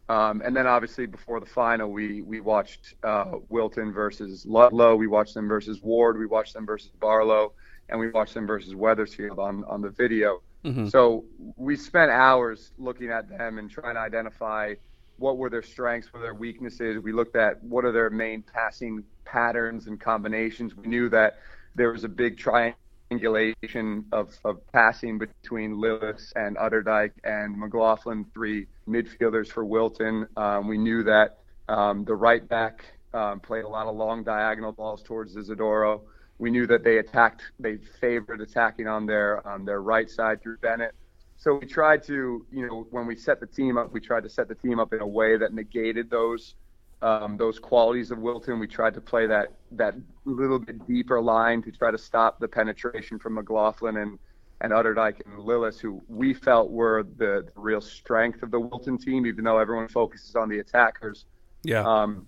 [0.09, 4.95] Um, and then obviously before the final, we we watched uh, Wilton versus Ludlow.
[4.95, 6.17] We watched them versus Ward.
[6.17, 7.53] We watched them versus Barlow
[7.89, 10.41] and we watched them versus Wethersfield on on the video.
[10.65, 10.87] Mm-hmm.
[10.87, 14.75] So we spent hours looking at them and trying to identify
[15.17, 17.01] what were their strengths, what were their weaknesses.
[17.01, 20.75] We looked at what are their main passing patterns and combinations.
[20.75, 21.39] We knew that
[21.75, 28.67] there was a big triangulation of, of passing between Lillis and Utterdyke and McLaughlin, three
[28.87, 30.27] midfielders for Wilton.
[30.37, 31.39] Um, we knew that
[31.69, 36.01] um, the right back um, played a lot of long diagonal balls towards Isidoro
[36.39, 40.57] we knew that they attacked, they favored attacking on their on their right side through
[40.57, 40.93] Bennett.
[41.38, 44.29] So we tried to, you know, when we set the team up, we tried to
[44.29, 46.55] set the team up in a way that negated those
[47.01, 48.59] um, those qualities of Wilton.
[48.59, 52.47] We tried to play that that little bit deeper line to try to stop the
[52.47, 54.19] penetration from McLaughlin and
[54.61, 58.97] and Utterdyke and Lillis, who we felt were the, the, real strength of the Wilton
[58.97, 61.25] team, even though everyone focuses on the attackers.
[61.63, 61.81] Yeah.
[61.81, 62.27] Um,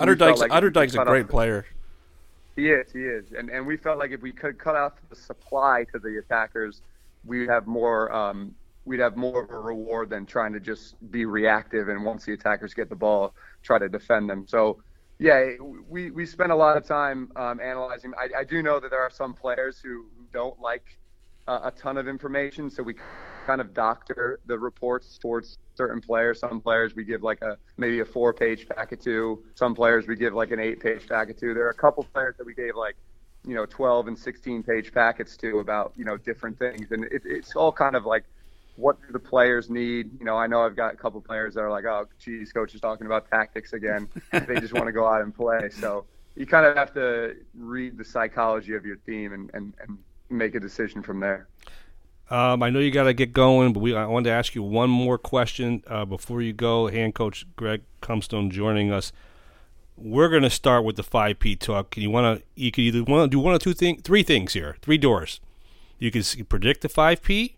[0.00, 1.66] Utterdyke's, like Utterdyke's a great player.
[2.58, 5.14] He is, he is, and and we felt like if we could cut off the
[5.14, 6.82] supply to the attackers,
[7.24, 8.12] we'd have more.
[8.12, 12.24] Um, we'd have more of a reward than trying to just be reactive and once
[12.24, 14.44] the attackers get the ball, try to defend them.
[14.48, 14.82] So,
[15.20, 15.50] yeah,
[15.88, 18.12] we we spent a lot of time um, analyzing.
[18.18, 20.98] I, I do know that there are some players who don't like
[21.46, 22.94] uh, a ton of information, so we
[23.48, 26.38] kind of doctor the reports towards certain players.
[26.38, 29.42] Some players we give like a maybe a four page packet to.
[29.54, 31.54] Some players we give like an eight page packet to.
[31.54, 32.96] There are a couple players that we gave like
[33.46, 37.22] you know 12 and 16 page packets to about you know different things, and it,
[37.24, 38.24] it's all kind of like
[38.76, 40.10] what do the players need?
[40.20, 42.74] You know, I know I've got a couple players that are like, oh, geez, coach
[42.74, 44.08] is talking about tactics again.
[44.32, 45.70] they just want to go out and play.
[45.70, 46.04] So
[46.36, 49.98] you kind of have to read the psychology of your team and, and, and
[50.30, 51.48] make a decision from there.
[52.30, 54.62] Um, I know you got to get going, but we I wanted to ask you
[54.62, 56.88] one more question uh, before you go.
[56.88, 59.12] Hand coach Greg Cumstone joining us.
[59.96, 61.96] We're going to start with the five-peat talk.
[61.96, 64.52] You want to you can either want to do one or two things, three things
[64.52, 65.40] here, three doors.
[65.98, 67.56] You can predict the five-peat.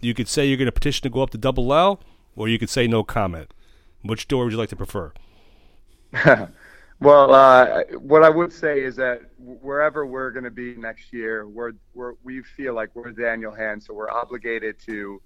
[0.00, 2.00] You could say you're going to petition to go up to double L,
[2.34, 3.54] or you could say no comment.
[4.02, 5.12] Which door would you like to prefer?
[7.00, 11.48] Well, uh, what I would say is that wherever we're going to be next year,
[11.48, 15.20] we're, we're we feel like we're Daniel Hand, so we're obligated to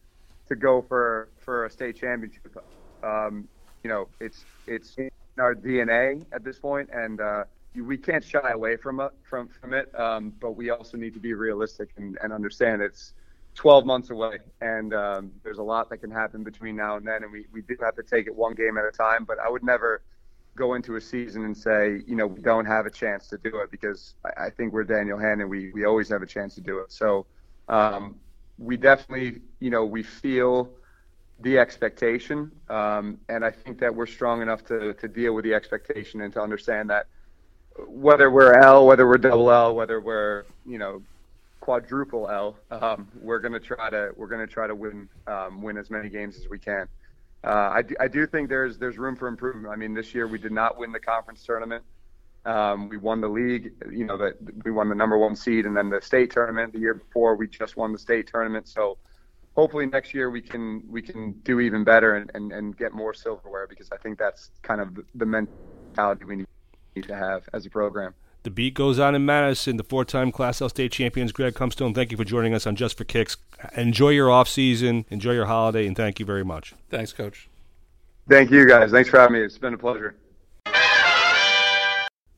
[0.49, 2.65] to go for for a state championship.
[3.03, 3.49] Um,
[3.83, 7.45] you know, it's it's in our DNA at this point, and uh,
[7.75, 9.93] we can't shy away from it, from from it.
[9.99, 13.15] Um, but we also need to be realistic and, and understand it's
[13.57, 17.25] 12 months away, and um, there's a lot that can happen between now and then,
[17.25, 19.25] and we we do have to take it one game at a time.
[19.25, 20.03] But I would never
[20.57, 23.59] go into a season and say, you know, we don't have a chance to do
[23.59, 25.49] it because I, I think we're Daniel Hannon.
[25.49, 26.93] We, we always have a chance to do it.
[26.93, 27.27] So
[27.69, 28.17] um,
[28.59, 30.71] we definitely, you know, we feel
[31.41, 35.53] the expectation, um, and I think that we're strong enough to to deal with the
[35.53, 37.07] expectation and to understand that
[37.89, 41.03] whether we're L, whether we're double L, whether we're you know
[41.61, 45.91] quadruple L, um, we're gonna try to we're gonna try to win um, win as
[45.91, 46.87] many games as we can.
[47.45, 49.73] Uh, I, do, I do think there's there's room for improvement.
[49.73, 51.85] I mean, this year we did not win the conference tournament.
[52.47, 54.35] Um, we won the league, you know, that
[54.65, 56.73] we won the number one seed, and then the state tournament.
[56.73, 58.69] The year before, we just won the state tournament.
[58.69, 58.99] So
[59.57, 63.15] hopefully next year we can we can do even better and, and, and get more
[63.15, 67.71] silverware because I think that's kind of the mentality we need to have as a
[67.71, 68.15] program.
[68.45, 69.79] The beat goes on in Madison.
[69.79, 71.95] The four-time Class L state champions, Greg Cumstone.
[71.95, 73.39] Thank you for joining us on Just for Kicks.
[73.75, 76.75] Enjoy your off season, enjoy your holiday, and thank you very much.
[76.91, 77.49] Thanks, Coach.
[78.29, 78.91] Thank you, guys.
[78.91, 79.41] Thanks for having me.
[79.41, 80.15] It's been a pleasure.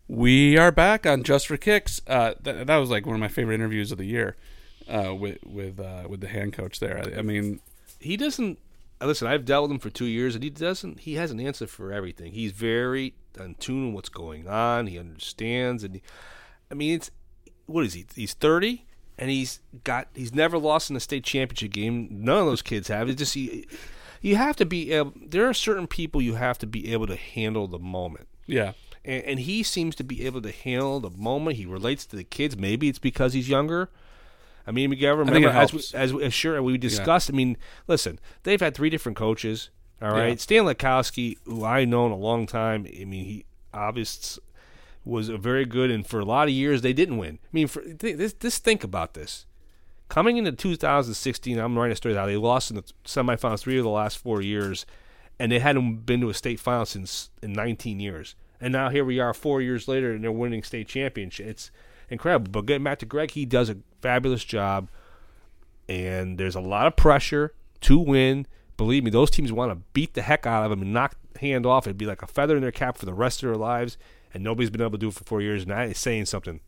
[0.06, 2.00] We are back on Just for Kicks.
[2.06, 4.36] Uh, th- that was like one of my favorite interviews of the year
[4.88, 6.98] uh, with with uh, with the hand coach there.
[6.98, 7.58] I, I, mean,
[7.98, 8.60] he doesn't.
[9.00, 11.00] Listen, I've dealt with him for two years, and he doesn't.
[11.00, 12.32] He has an answer for everything.
[12.32, 14.86] He's very in tune with what's going on.
[14.86, 16.02] He understands, and he,
[16.70, 17.10] I mean, it's
[17.66, 18.06] what is he?
[18.14, 18.86] He's thirty,
[19.18, 20.08] and he's got.
[20.14, 22.08] He's never lost in a state championship game.
[22.10, 23.08] None of those kids have.
[23.08, 23.66] It's just he,
[24.22, 25.12] you have to be able.
[25.14, 28.28] There are certain people you have to be able to handle the moment.
[28.46, 28.72] Yeah
[29.06, 31.56] and, and he seems to be able to handle the moment.
[31.56, 32.56] He relates to the kids.
[32.56, 33.88] Maybe it's because he's younger.
[34.66, 37.28] I mean, Miguel, remember as we, as, as sure we discussed.
[37.28, 37.34] Yeah.
[37.34, 37.56] I mean,
[37.86, 39.70] listen, they've had three different coaches.
[40.02, 40.36] All right, yeah.
[40.36, 42.86] Stan Lekowski, who I've known a long time.
[42.86, 44.42] I mean, he obviously
[45.04, 47.38] was a very good, and for a lot of years they didn't win.
[47.42, 49.46] I mean, for this, this think about this.
[50.08, 53.84] Coming into 2016, I'm writing a story that they lost in the semifinals three of
[53.84, 54.86] the last four years,
[55.38, 58.34] and they hadn't been to a state final since in 19 years.
[58.60, 61.46] And now here we are four years later and they're winning state championship.
[61.46, 61.70] It's
[62.08, 62.50] incredible.
[62.50, 64.88] But getting back to Greg, he does a fabulous job.
[65.88, 68.46] And there's a lot of pressure to win.
[68.76, 71.64] Believe me, those teams want to beat the heck out of him and knock hand
[71.64, 71.86] off.
[71.86, 73.96] It'd be like a feather in their cap for the rest of their lives.
[74.34, 75.62] And nobody's been able to do it for four years.
[75.62, 76.60] And that is saying something.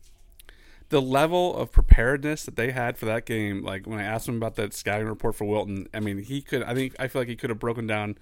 [0.89, 4.37] The level of preparedness that they had for that game, like when I asked him
[4.37, 6.63] about that scouting report for Wilton, I mean, he could.
[6.63, 8.17] I think I feel like he could have broken down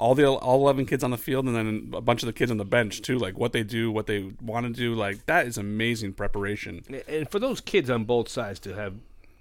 [0.00, 2.50] all the all 11 kids on the field and then a bunch of the kids
[2.50, 5.46] on the bench too like what they do what they want to do like that
[5.46, 6.82] is amazing preparation.
[7.06, 8.94] And for those kids on both sides to have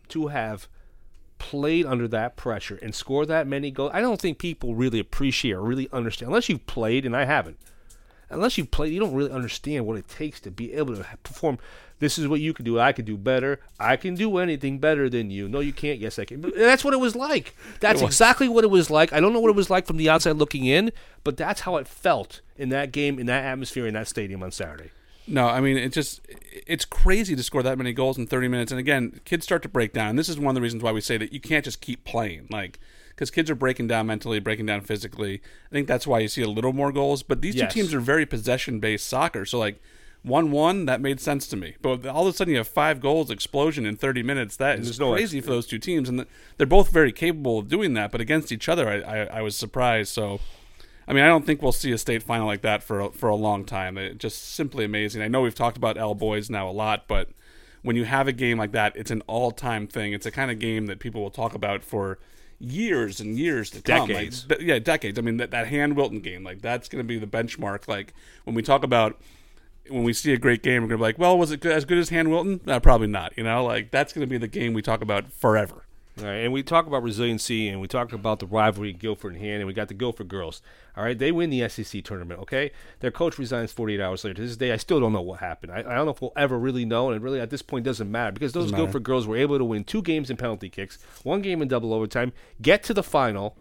[0.10, 0.68] to have
[1.38, 5.53] played under that pressure and score that many goals i don't think people really appreciate
[5.53, 7.57] or really understand unless you've played and i haven't
[8.30, 11.57] unless you've played you don't really understand what it takes to be able to perform
[11.99, 12.79] this is what you can do.
[12.79, 13.59] I can do better.
[13.79, 15.47] I can do anything better than you.
[15.47, 15.99] No, you can't.
[15.99, 16.41] Yes, I can.
[16.55, 17.55] That's what it was like.
[17.79, 19.13] That's exactly what it was like.
[19.13, 20.91] I don't know what it was like from the outside looking in,
[21.23, 24.51] but that's how it felt in that game, in that atmosphere, in that stadium on
[24.51, 24.91] Saturday.
[25.27, 26.21] No, I mean it just
[26.65, 28.71] it's crazy to score that many goals in 30 minutes.
[28.71, 30.09] And again, kids start to break down.
[30.09, 32.03] And this is one of the reasons why we say that you can't just keep
[32.03, 32.47] playing.
[32.49, 32.79] Like
[33.09, 35.41] because kids are breaking down mentally, breaking down physically.
[35.69, 37.21] I think that's why you see a little more goals.
[37.21, 37.71] But these yes.
[37.71, 39.45] two teams are very possession based soccer.
[39.45, 39.81] So like
[40.24, 41.76] one one that made sense to me.
[41.82, 44.55] But all of a sudden you have five goals explosion in thirty minutes.
[44.57, 46.26] That is no crazy for those two teams, and
[46.57, 48.11] they're both very capable of doing that.
[48.11, 50.13] But against each other, I, I, I was surprised.
[50.13, 50.39] So.
[51.07, 53.30] I mean, I don't think we'll see a state final like that for a, for
[53.30, 53.97] a long time.
[53.97, 55.24] It just simply amazing.
[55.24, 57.30] I know we've talked about L boys now a lot, but
[57.82, 60.13] when you have a game like that, it's an all time thing.
[60.13, 62.20] It's a kind of game that people will talk about for
[62.59, 64.07] years and years to come.
[64.07, 64.45] Decades.
[64.47, 65.17] Like, yeah, decades.
[65.17, 67.88] I mean, that, that Hand Wilton game, like that's going to be the benchmark.
[67.88, 68.13] Like
[68.43, 69.20] when we talk about
[69.89, 71.97] when we see a great game, we're gonna be like, well, was it as good
[71.97, 72.61] as Hand Wilton?
[72.67, 73.37] Uh, probably not.
[73.37, 75.85] You know, like that's gonna be the game we talk about forever.
[76.19, 79.41] All right, and we talk about resiliency, and we talk about the rivalry Guilford and
[79.41, 80.61] Hand, and we got the Guilford girls.
[80.97, 82.41] All right, they win the SCC tournament.
[82.41, 84.33] Okay, their coach resigns 48 hours later.
[84.33, 85.71] To this day, I still don't know what happened.
[85.71, 87.85] I, I don't know if we'll ever really know, and it really at this point
[87.85, 90.97] doesn't matter because those Guilford girls were able to win two games in penalty kicks,
[91.23, 93.55] one game in double overtime, get to the final,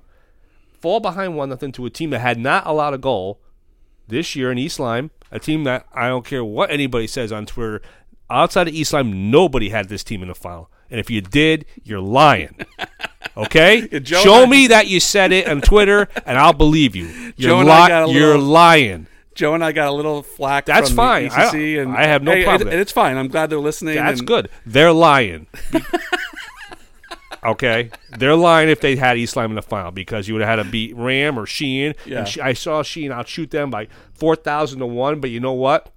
[0.81, 3.41] fall behind one nothing to a team that had not allowed a goal
[4.09, 7.47] this year in East Lyme, a team that I don't care what anybody says on
[7.47, 7.83] Twitter,
[8.31, 10.70] outside of East Lyme, nobody had this team in the final.
[10.91, 12.57] And if you did, you're lying.
[13.39, 13.89] Okay?
[14.05, 17.07] Show me that you said it on Twitter, and I'll believe you.
[17.37, 19.07] You're, li- you're lying.
[19.37, 20.66] Joe and I got a little flack.
[20.66, 21.31] That's fine.
[21.31, 22.68] I, and I have no hey, problem.
[22.70, 23.16] It, it's fine.
[23.16, 23.95] I'm glad they're listening.
[23.95, 24.51] That's and, good.
[24.66, 25.47] They're lying.
[27.45, 30.59] Okay, they're lying if they had East Lyme in the final because you would have
[30.59, 31.95] had to beat Ram or Sheehan.
[32.05, 32.24] Yeah.
[32.24, 35.20] She, I saw Sheehan outshoot them by four thousand to one.
[35.20, 35.93] But you know what?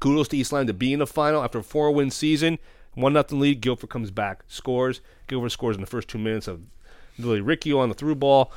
[0.00, 2.58] Kudos to East Lyme to be in the final after a four win season.
[2.94, 3.60] One nothing lead.
[3.60, 5.00] Guilford comes back, scores.
[5.26, 6.60] Guilford scores in the first two minutes of
[7.18, 8.52] Lily Riccio on the through ball.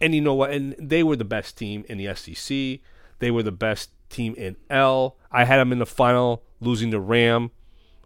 [0.00, 0.50] And you know what?
[0.50, 2.80] And they were the best team in the SCC.
[3.18, 5.16] They were the best team in L.
[5.30, 7.50] I had them in the final, losing to Ram.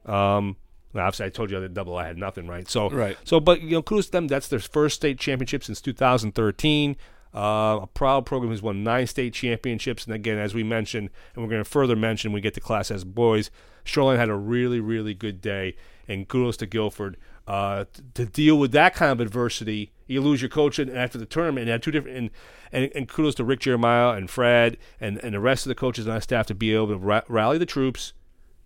[0.06, 0.56] Um,
[0.94, 2.68] Now, obviously, I told you the double I had nothing, right?
[2.68, 3.16] So, Right.
[3.24, 4.28] So, but you know, kudos to them.
[4.28, 6.96] That's their first state championship since 2013.
[7.34, 11.42] Uh, a proud program who's won nine state championships, and again, as we mentioned, and
[11.42, 13.50] we're going to further mention, when we get to Class as boys.
[13.84, 15.74] Shoreline had a really, really good day,
[16.06, 17.16] and kudos to Guilford
[17.46, 19.92] uh, t- to deal with that kind of adversity.
[20.06, 22.30] You lose your coach in- after the tournament, and had two different, and,
[22.70, 26.06] and, and kudos to Rick Jeremiah and Fred and, and the rest of the coaches
[26.06, 28.12] on our staff to be able to ra- rally the troops,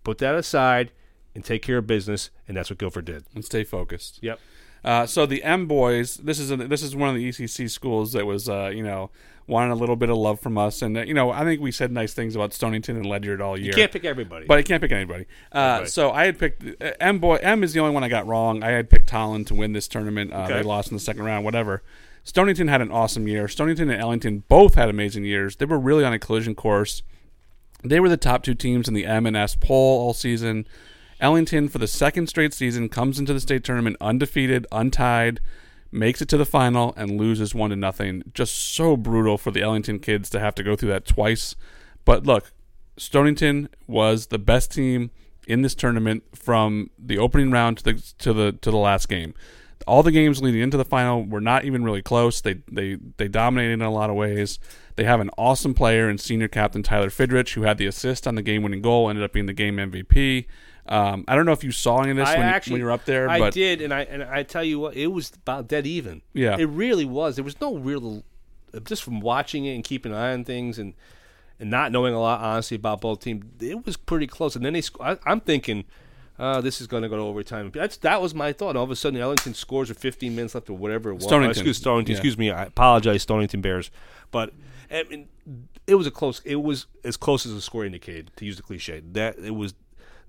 [0.03, 0.91] put that aside,
[1.37, 3.23] and take care of business, and that's what Guilford did.
[3.35, 4.17] and stay focused.
[4.21, 4.39] Yep.
[4.83, 8.11] Uh, so the M boys, this is a, this is one of the ECC schools
[8.13, 9.09] that was uh, you know
[9.47, 11.71] wanting a little bit of love from us, and uh, you know I think we
[11.71, 13.67] said nice things about Stonington and Ledyard all year.
[13.67, 14.45] You can't pick everybody.
[14.47, 15.25] but I can't pick anybody.
[15.51, 15.89] Uh, Right.
[15.89, 17.35] So I had picked uh, M boy.
[17.41, 18.63] M is the only one I got wrong.
[18.63, 20.33] I had picked Holland to win this tournament.
[20.33, 20.53] Uh, Okay.
[20.55, 21.45] They lost in the second round.
[21.45, 21.83] Whatever.
[22.23, 23.47] Stonington had an awesome year.
[23.47, 25.55] Stonington and Ellington both had amazing years.
[25.55, 27.01] They were really on a collision course.
[27.83, 30.67] They were the top two teams in the M and S poll all season.
[31.19, 35.39] Ellington, for the second straight season, comes into the state tournament undefeated, untied,
[35.91, 38.23] makes it to the final, and loses one to nothing.
[38.33, 41.55] Just so brutal for the Ellington kids to have to go through that twice.
[42.05, 42.51] But look,
[42.97, 45.11] Stonington was the best team
[45.47, 49.33] in this tournament from the opening round to the to the to the last game.
[49.85, 52.41] All the games leading into the final were not even really close.
[52.41, 54.59] They they they dominated in a lot of ways.
[54.95, 58.35] They have an awesome player and senior captain Tyler Fidrich, who had the assist on
[58.35, 60.45] the game-winning goal, ended up being the game MVP.
[60.89, 62.85] Um, I don't know if you saw any of this I when, you- when you
[62.85, 65.31] were up there, I but did, and I and I tell you what, it was
[65.35, 66.21] about dead even.
[66.33, 66.57] Yeah.
[66.57, 67.35] it really was.
[67.35, 68.23] There was no real,
[68.83, 70.93] just from watching it and keeping an eye on things and
[71.59, 74.55] and not knowing a lot honestly about both teams, it was pretty close.
[74.55, 75.85] And then they, I, I'm thinking.
[76.39, 77.71] Uh, this is going to go to overtime.
[77.73, 78.75] That's that was my thought.
[78.75, 81.23] All of a sudden, Ellington scores with 15 minutes left, or whatever it was.
[81.23, 81.49] Stonington.
[81.49, 82.11] excuse Stonington.
[82.11, 82.17] Yeah.
[82.17, 82.51] Excuse me.
[82.51, 83.89] I apologize, Stonington Bears.
[84.29, 84.53] But
[84.91, 85.29] I mean,
[85.87, 86.41] it was a close.
[86.45, 88.29] It was as close as the score indicated.
[88.35, 89.73] To use the cliche, that it was.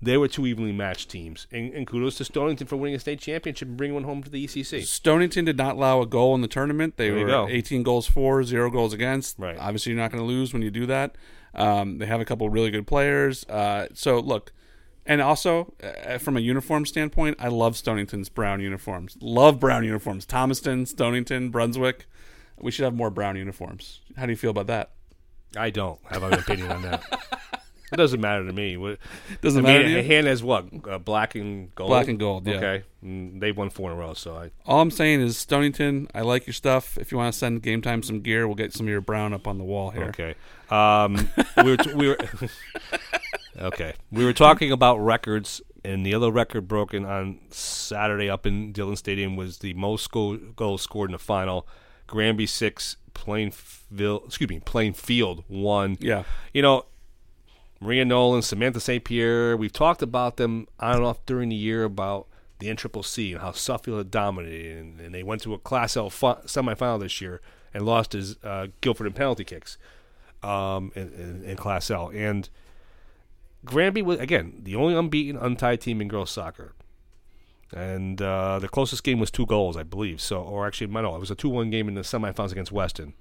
[0.01, 3.19] They were two evenly matched teams, and, and kudos to Stonington for winning a state
[3.19, 4.83] championship and bringing one home to the ECC.
[4.85, 6.95] Stonington did not allow a goal in the tournament.
[6.95, 7.47] They There you were go.
[7.49, 9.37] 18 goals for, zero goals against.
[9.37, 9.57] Right.
[9.59, 11.15] Obviously, you're not going to lose when you do that.
[11.53, 13.43] Um, they have a couple really good players.
[13.49, 14.53] Uh, so look,
[15.05, 19.17] and also uh, from a uniform standpoint, I love Stonington's brown uniforms.
[19.19, 20.25] Love brown uniforms.
[20.25, 22.05] Thomaston, Stonington, Brunswick.
[22.57, 24.01] We should have more brown uniforms.
[24.15, 24.91] How do you feel about that?
[25.57, 27.03] I don't have an opinion on that.
[27.91, 28.77] It doesn't matter to me.
[28.77, 28.99] What,
[29.41, 30.07] Doesn't I mean, matter to you?
[30.07, 30.65] hand has what?
[30.87, 31.89] Uh, black and gold.
[31.89, 32.55] Black and gold, yeah.
[32.55, 34.13] Okay, mm, they've won four in a row.
[34.13, 36.07] So I, All I'm saying is Stonington.
[36.13, 36.97] I like your stuff.
[36.97, 39.33] If you want to send Game Time some gear, we'll get some of your brown
[39.33, 40.05] up on the wall here.
[40.05, 40.35] Okay.
[40.69, 42.17] Um, we were t- we were
[43.59, 43.93] okay.
[44.11, 48.95] We were talking about records, and the other record broken on Saturday up in Dillon
[48.95, 51.67] Stadium was the most goal, goals scored in the final.
[52.07, 54.23] Granby six, Plainfield.
[54.25, 55.97] Excuse me, Plainfield one.
[55.99, 56.23] Yeah.
[56.53, 56.85] You know,
[57.79, 59.03] Maria Nolan, Samantha St.
[59.03, 59.55] Pierre.
[59.55, 62.27] We've talked about them on and off during the year about
[62.59, 66.09] the NCCC and how Suffield had dominated, and, and they went to a Class L
[66.09, 67.41] fi- semifinal this year
[67.73, 69.77] and lost as uh, Guilford in penalty kicks
[70.43, 72.11] um, in, in, in Class L.
[72.13, 72.49] And
[73.65, 76.73] Granby was again the only unbeaten, untied team in girls soccer.
[77.73, 80.21] And uh, the closest game was two goals, I believe.
[80.21, 83.13] So, or actually, no, it was a two-one game in the semifinals against Weston.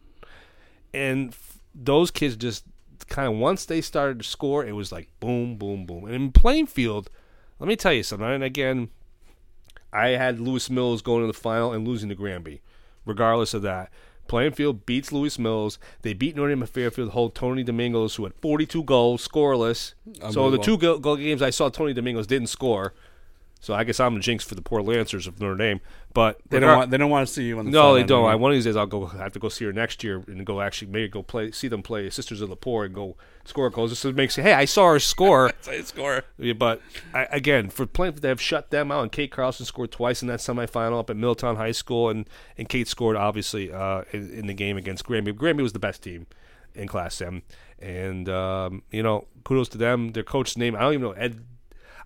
[0.95, 2.65] And f- those kids just
[3.09, 6.05] kind of once they started to score, it was like boom, boom, boom.
[6.05, 7.11] And in Plainfield,
[7.59, 8.29] let me tell you something.
[8.29, 8.91] And again,
[9.93, 12.61] I had Lewis Mills going to the final and losing to Granby.
[13.05, 13.91] Regardless of that,
[14.27, 15.79] Plainfield beats Lewis Mills.
[16.03, 19.95] They beat Notre Dame Fairfield, hold Tony Domingos, who had 42 goals, scoreless.
[20.31, 22.93] So the two go- goal games I saw, Tony Domingos didn't score.
[23.61, 25.81] So I guess I'm the jinx for the poor Lancers of Notre Dame.
[26.15, 26.91] But They don't want.
[26.91, 27.71] They don't want to see you on the.
[27.71, 28.19] no, they don't.
[28.19, 28.31] anymore.
[28.31, 29.07] I one of these days I'll go.
[29.07, 31.69] I have to go see her next year and go actually maybe go play, see
[31.69, 33.91] them play Sisters of the Poor and go score goals.
[33.91, 35.53] Just to make say, hey, I saw her score.
[35.61, 36.23] Say score.
[36.39, 36.81] Yeah, but
[37.13, 39.03] I, again, for playing, they have shut them out.
[39.03, 42.69] And Kate Carlson scored twice in that semifinal up at Middletown High School, and, and
[42.69, 45.33] Kate scored obviously uh, in, in the game against Granby.
[45.33, 46.27] Grammy was the best team
[46.75, 47.43] in Class M,
[47.79, 50.13] and um, you know, kudos to them.
[50.13, 51.45] Their coach's name I don't even know Ed.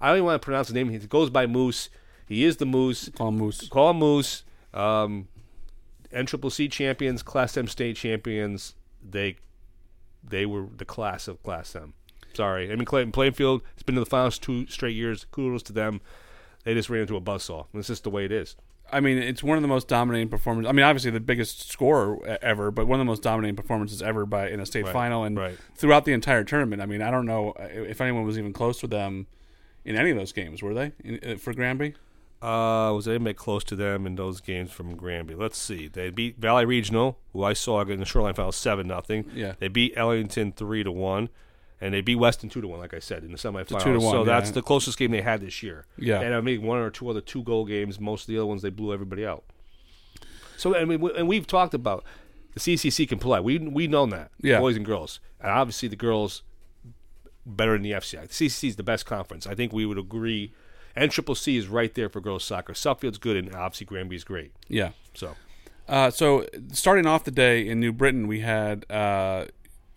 [0.03, 0.91] I don't even want to pronounce the name.
[0.91, 1.89] He goes by Moose.
[2.27, 3.09] He is the Moose.
[3.17, 3.69] Call him Moose.
[3.69, 4.43] Call him Moose.
[4.75, 5.29] Um,
[6.13, 8.75] NCCC champions, Class M state champions.
[9.03, 9.37] They
[10.23, 11.95] they were the class of Class M.
[12.35, 15.27] Sorry, I mean Clayton Plainfield has been to the finals two straight years.
[15.31, 16.01] Kudos to them.
[16.65, 17.67] They just ran into a buzzsaw.
[17.75, 18.57] It's just the way it is.
[18.93, 20.69] I mean, it's one of the most dominating performances.
[20.69, 24.27] I mean, obviously the biggest scorer ever, but one of the most dominating performances ever
[24.27, 25.59] by in a state Right, final and right.
[25.75, 26.83] throughout the entire tournament.
[26.83, 29.27] I mean, I don't know if anyone was even close to them
[29.85, 30.63] in any of those games.
[30.63, 31.95] Were they in, uh, for Granby?
[32.41, 35.35] Uh, was anybody close to them in those games from Granby?
[35.37, 35.87] Let's see.
[35.87, 39.31] They beat Valley Regional, who I saw in the Shoreline Final seven nothing.
[39.33, 39.55] Yeah.
[39.61, 41.29] They beat Ellington three to one,
[41.81, 43.83] and they beat Weston two to one, like I said, in the semifinals.
[43.85, 44.25] two to one, so yeah.
[44.25, 45.87] that's the closest game they had this year.
[45.97, 46.21] Yeah.
[46.21, 48.01] and I mean one or two other two goal games.
[48.01, 49.45] Most of the other ones they blew everybody out.
[50.57, 52.05] So I mean, we- and we've talked about
[52.55, 53.41] the CCC can play.
[53.41, 54.59] We we know that, Yeah.
[54.59, 56.43] boys and girls, and obviously the girls
[57.47, 58.23] better than the FCI.
[58.29, 59.47] The CCC is the best conference.
[59.47, 60.53] I think we would agree.
[60.95, 62.75] And Triple C is right there for girls soccer.
[62.75, 64.53] Suffield's good, and obviously Granby's great.
[64.69, 64.91] Yeah.
[65.15, 65.35] So
[65.89, 69.47] Uh, so starting off the day in New Britain, we had uh,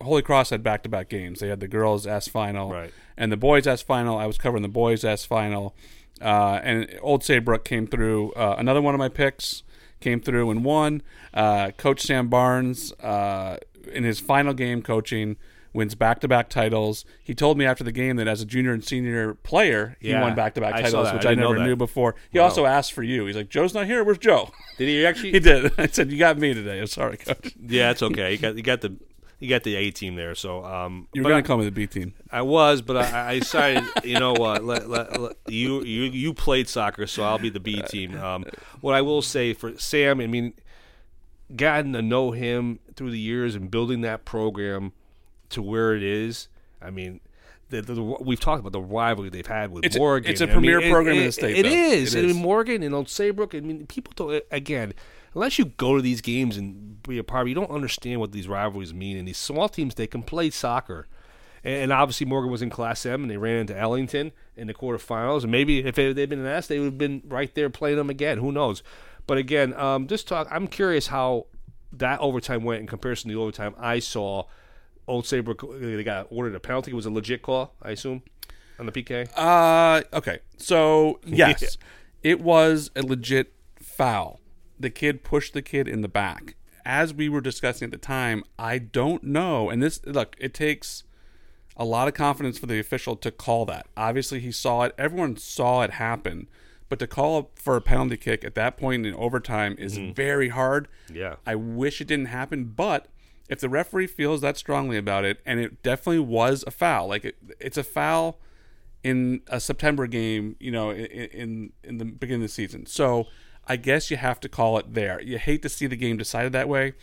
[0.02, 1.40] Holy Cross had back to back games.
[1.40, 2.92] They had the girls S final Right.
[3.18, 4.18] and the boys S final.
[4.18, 5.76] I was covering the boys S final,
[6.22, 8.32] uh, and Old Saybrook came through.
[8.34, 9.64] Uh, another one of my picks
[10.00, 11.02] came through and won.
[11.34, 13.58] Uh, Coach Sam Barnes uh,
[13.92, 15.36] in his final game coaching.
[15.76, 17.04] Wins back to back titles.
[17.22, 20.22] He told me after the game that as a junior and senior player, he Yeah,
[20.22, 21.14] won back to back titles, that.
[21.16, 22.16] which I I, never knew before.
[22.32, 23.26] He also asked for you.
[23.26, 24.04] He's like, Joe's not here.
[24.04, 24.52] Where's Joe?
[24.78, 25.32] did he actually?
[25.34, 25.72] He did.
[25.78, 27.54] I said, "You got me today." I'm sorry, coach.
[27.62, 28.32] Yeah, it's okay.
[28.32, 28.96] You got you got the
[29.40, 30.34] you got the A team there.
[30.34, 32.14] So um, You were I- to call me the B team.
[32.32, 34.64] I was, but I, I decided, you know what?
[34.64, 38.16] Let, let, let- you you you played soccer, so I'll be the B team.
[38.18, 38.46] Um,
[38.80, 40.54] what I will say for Sam, I mean,
[41.54, 44.94] getting to know him through the years and building that program
[45.50, 46.48] to where it is.
[46.82, 47.20] I mean.
[47.70, 50.30] The, the, the- we've talked about the rivalry they've had with It's a- Morgan.
[50.32, 51.70] it's a I mean, premier it- program in the state, It though.
[51.70, 52.14] is.
[52.14, 52.36] It I mean.
[52.36, 53.56] Morgan and Old Saybrook.
[53.56, 54.44] I mean, people don't.
[54.52, 54.94] Again,
[55.34, 58.20] unless you go to these games and be a part, of it, you don't understand
[58.20, 59.18] what these rivalries mean.
[59.18, 61.08] And these small teams, they can play soccer.
[61.64, 64.74] And, and obviously, Morgan was in Class M, and they ran into Ellington in the
[64.76, 65.42] quarterfinals.
[65.42, 67.98] And maybe if they, they'd been an S, they would have been right there playing
[67.98, 68.38] them again.
[68.38, 68.84] Who knows?
[69.26, 70.48] But again, um, just talk.
[70.52, 71.48] I'm curious how
[71.94, 74.44] that overtime went in comparison to the overtime I saw.
[75.08, 76.92] Old Saber they got ordered a penalty.
[76.92, 78.24] It was a legit call, I assume,
[78.80, 79.30] on the PK.
[79.36, 80.40] Uh, okay.
[80.58, 81.78] So yes,
[82.24, 84.40] it was a legit foul.
[84.80, 86.56] The kid pushed the kid in the back.
[86.86, 89.70] As we were discussing at the time, I don't know.
[89.70, 91.04] And this look, it takes
[91.78, 93.88] a lot of confidence for the official to call that.
[93.98, 94.96] Obviously, he saw it.
[94.98, 96.48] Everyone saw it happen.
[96.88, 100.88] But to call for a penalty kick at that point in overtime is very hard.
[101.12, 101.36] Yeah.
[101.46, 103.08] I wish it didn't happen, but
[103.50, 107.26] if the referee feels that strongly about it, and it definitely was a foul, like
[107.26, 108.40] it, it's a foul
[109.04, 112.86] in a September game, you know, in, in in the beginning of the season.
[112.86, 113.28] So
[113.68, 115.22] I guess you have to call it there.
[115.22, 116.94] You hate to see the game decided that way,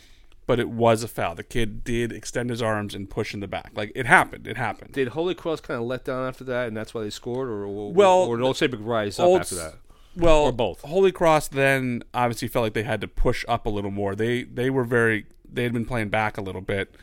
[0.45, 1.35] but it was a foul.
[1.35, 3.71] The kid did extend his arms and push in the back.
[3.75, 4.47] Like it happened.
[4.47, 4.93] It happened.
[4.93, 7.65] Did Holy Cross kind of let down after that, and that's why they scored, or
[7.65, 9.75] or, Well, or did Old Saybrook rise up Old- after that?
[10.15, 10.81] Well, Or both.
[10.81, 14.13] Holy Cross then obviously felt like they had to push up a little more.
[14.13, 16.95] They they were very they had been playing back a little bit.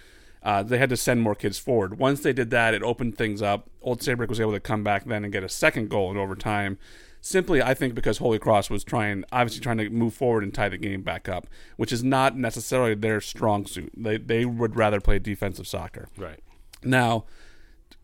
[0.43, 1.99] Uh, they had to send more kids forward.
[1.99, 3.69] Once they did that, it opened things up.
[3.83, 6.79] Old Saybrook was able to come back then and get a second goal in overtime.
[7.21, 10.71] Simply, I think because Holy Cross was trying, obviously trying to move forward and tie
[10.71, 11.47] the game back up,
[11.77, 13.93] which is not necessarily their strong suit.
[13.95, 16.09] They they would rather play defensive soccer.
[16.17, 16.41] Right.
[16.83, 17.27] Now,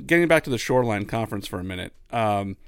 [0.05, 2.59] getting back to the Shoreline Conference for a minute, um,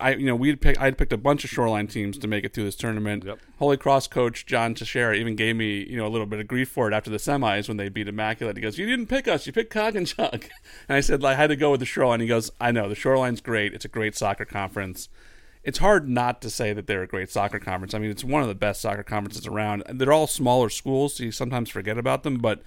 [0.00, 2.52] I you know we'd pick I'd picked a bunch of Shoreline teams to make it
[2.52, 3.24] through this tournament.
[3.24, 3.38] Yep.
[3.58, 6.68] Holy Cross coach John Teixeira even gave me you know a little bit of grief
[6.68, 8.56] for it after the semis when they beat Immaculate.
[8.56, 10.50] He goes, "You didn't pick us, you picked Coggins," and Chuck.
[10.88, 12.20] And I said I had to go with the Shoreline.
[12.20, 13.74] He goes, "I know the Shoreline's great.
[13.74, 15.08] It's a great soccer conference."
[15.64, 17.92] It's hard not to say that they're a great soccer conference.
[17.92, 19.82] I mean, it's one of the best soccer conferences around.
[19.92, 22.62] They're all smaller schools, so you sometimes forget about them, but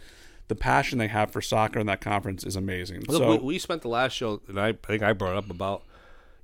[0.49, 3.01] the passion they have for soccer in that conference is amazing.
[3.07, 5.49] Look, so we, we spent the last show, and I, I think I brought up
[5.49, 5.83] about,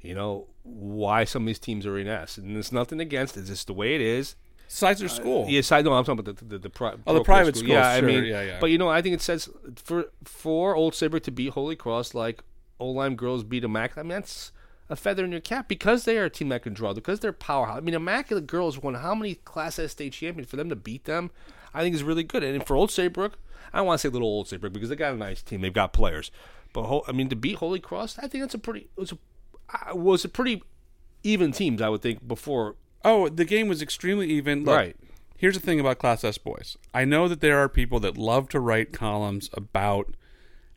[0.02, 3.42] you know, why some of these teams are in S, and there's nothing against it.
[3.42, 4.36] It's just the way it is.
[4.68, 5.46] size their school.
[5.48, 5.94] Yes, I know.
[5.94, 7.68] I'm talking about the the, the, pri- Oh, the private school.
[7.68, 8.58] schools, Yeah, I mean, yeah, yeah.
[8.60, 12.14] But you know, I think it says for for Old Saybrook to beat Holy Cross
[12.14, 12.44] like
[12.80, 14.06] Old Lyme girls beat Immaculate.
[14.06, 14.52] I mean, that's
[14.90, 17.34] a feather in your cap because they are a team that can draw because they're
[17.34, 17.78] powerhouse.
[17.78, 21.06] I mean, Immaculate girls won how many Class S state champions for them to beat
[21.06, 21.32] them?
[21.74, 22.44] I think is really good.
[22.44, 23.34] And for Old Saybrook,
[23.74, 25.62] I don't want to say little Old Saybrook because they got a nice team.
[25.62, 26.32] They've got players,
[26.74, 29.16] but I mean to beat Holy Cross, I think that's a pretty it was a
[29.16, 29.18] uh,
[29.94, 30.64] was a pretty
[31.24, 31.82] even teams.
[31.82, 32.76] I would think before.
[33.06, 34.64] Oh, the game was extremely even.
[34.66, 34.96] Look, Right.
[35.36, 36.78] Here's the thing about Class S boys.
[36.96, 40.16] I know that there are people that love to write columns about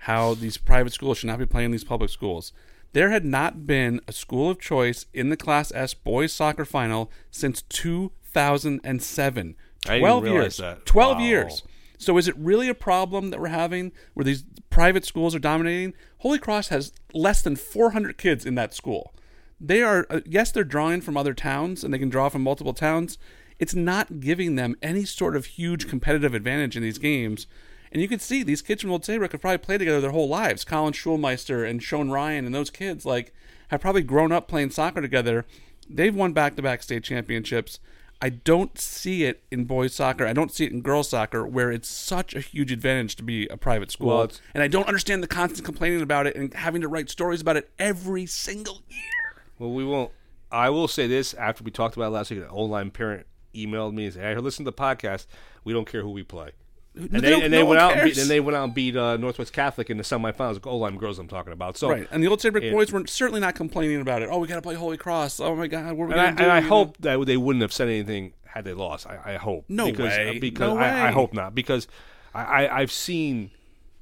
[0.05, 2.53] how these private schools should not be playing these public schools.
[2.93, 7.11] There had not been a school of choice in the Class S boys soccer final
[7.31, 9.57] since 2007.
[9.87, 10.57] I didn't 12 realize years.
[10.59, 10.87] that.
[10.87, 11.23] 12 Wow.
[11.25, 11.63] years.
[12.01, 15.93] So is it really a problem that we're having where these private schools are dominating?
[16.19, 19.15] Holy Cross has less than 400 kids in that school.
[19.61, 22.73] They are uh, yes, they're drawing from other towns and they can draw from multiple
[22.73, 23.19] towns.
[23.59, 27.47] It's not giving them any sort of huge competitive advantage in these games.
[27.93, 30.29] And you can see these kids from Old Saybrook have probably played together their whole
[30.29, 30.65] lives.
[30.65, 33.35] Colin Schulmeister and Sean Ryan and those kids like
[33.69, 35.45] have probably grown up playing soccer together.
[35.87, 37.79] They've won back-to-back state championships.
[38.23, 40.27] I don't see it in boys soccer.
[40.27, 43.47] I don't see it in girls soccer where it's such a huge advantage to be
[43.49, 44.09] a private school.
[44.09, 47.41] Well, and I don't understand the constant complaining about it and having to write stories
[47.41, 49.45] about it every single year.
[49.59, 50.13] Well, we won't.
[50.53, 52.41] I will say this after we talked about it last week.
[52.41, 55.27] An online parent emailed me and said, "Hey, listen to the podcast.
[55.65, 56.51] We don't care who we play."
[56.95, 58.97] And They they, and they went out and beat, and they went out and beat
[58.97, 60.59] uh, Northwest Catholic in the semifinals.
[60.67, 61.77] O-line girls, I'm talking about.
[61.77, 62.09] So, Right.
[62.11, 64.29] And the old Saybrook boys were certainly not complaining about it.
[64.31, 65.39] Oh, we got to play Holy Cross.
[65.41, 66.53] Oh my God, what are we and I, going to and?
[66.53, 66.69] I You know?
[66.69, 69.07] hope that they wouldn't have said anything had they lost.
[69.07, 69.67] I, I hope.
[69.69, 70.39] No because, way.
[70.41, 71.55] Because No I, I hope not.
[71.55, 71.87] Because
[72.35, 73.53] I, I, I've seen,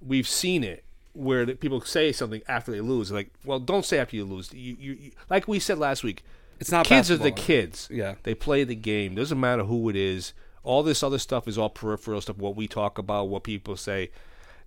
[0.00, 0.82] we've seen it
[1.12, 3.12] where the people say something after they lose.
[3.12, 4.52] Like, well, don't say after you lose.
[4.54, 6.22] You, you, you, like we said last week,
[6.58, 7.88] It's not kids are the kids.
[7.90, 8.14] Yeah.
[8.22, 9.14] they play the game.
[9.14, 10.32] Doesn't matter who it is.
[10.62, 12.38] All this other stuff is all peripheral stuff.
[12.38, 14.10] What we talk about, what people say.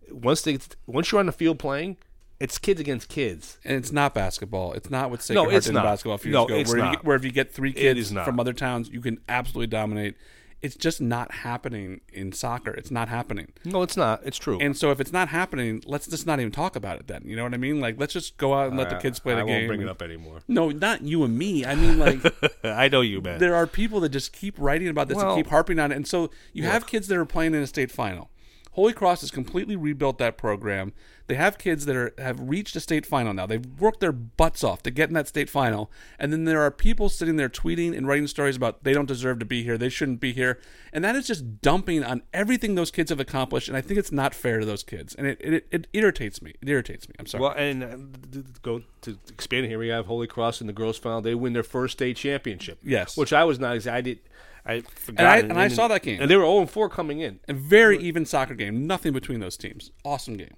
[0.09, 1.97] Once they, once you're on the field playing,
[2.39, 3.59] it's kids against kids.
[3.63, 4.73] And it's not basketball.
[4.73, 5.85] It's not what Sacred No, Heart it's did not.
[5.85, 6.59] in basketball a few No, years ago.
[6.59, 9.67] it's where, You where if you get three kids from other towns, you can absolutely
[9.67, 10.15] dominate.
[10.61, 12.71] It's just not happening in soccer.
[12.71, 13.47] It's not happening.
[13.65, 14.21] No, it's not.
[14.23, 14.59] It's true.
[14.59, 17.23] And so if it's not happening, let's just not even talk about it then.
[17.25, 17.79] You know what I mean?
[17.79, 19.55] Like let's just go out and let the kids play the I game.
[19.55, 20.41] won't bring it up anymore.
[20.47, 21.65] No, not you and me.
[21.65, 22.19] I mean like
[22.63, 23.39] I know you, man.
[23.39, 25.95] there are people that just keep writing about this Well- and keep harping on it.
[25.95, 28.29] And so you have kids that are playing in a state final.
[28.71, 30.93] Holy Cross has completely rebuilt that program.
[31.27, 33.45] They have kids that are have reached a state final now.
[33.45, 35.91] They've worked their butts off to get in that state final.
[36.17, 39.39] And then there are people sitting there tweeting and writing stories about they don't deserve
[39.39, 40.59] to be here, they shouldn't be here.
[40.93, 43.67] And that is just dumping on everything those kids have accomplished.
[43.67, 45.15] And I think it's not fair to those kids.
[45.15, 46.55] And it, it, it irritates me.
[46.61, 47.15] It irritates me.
[47.19, 47.41] I'm sorry.
[47.41, 49.79] Well, and uh, go to expand here.
[49.79, 51.21] We have Holy Cross in the girls' final.
[51.21, 52.79] They win their first state championship.
[52.83, 53.17] Yes.
[53.17, 53.85] which I was not.
[53.87, 54.19] I did.
[54.65, 55.19] I forgot.
[55.19, 56.21] And I- and I saw that game.
[56.21, 57.39] and they were 0 4 coming in.
[57.47, 58.85] a very even soccer game.
[58.87, 59.91] Nothing between those teams.
[60.05, 60.55] Awesome game.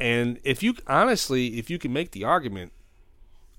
[0.00, 2.72] And if you honestly, if you can make the argument,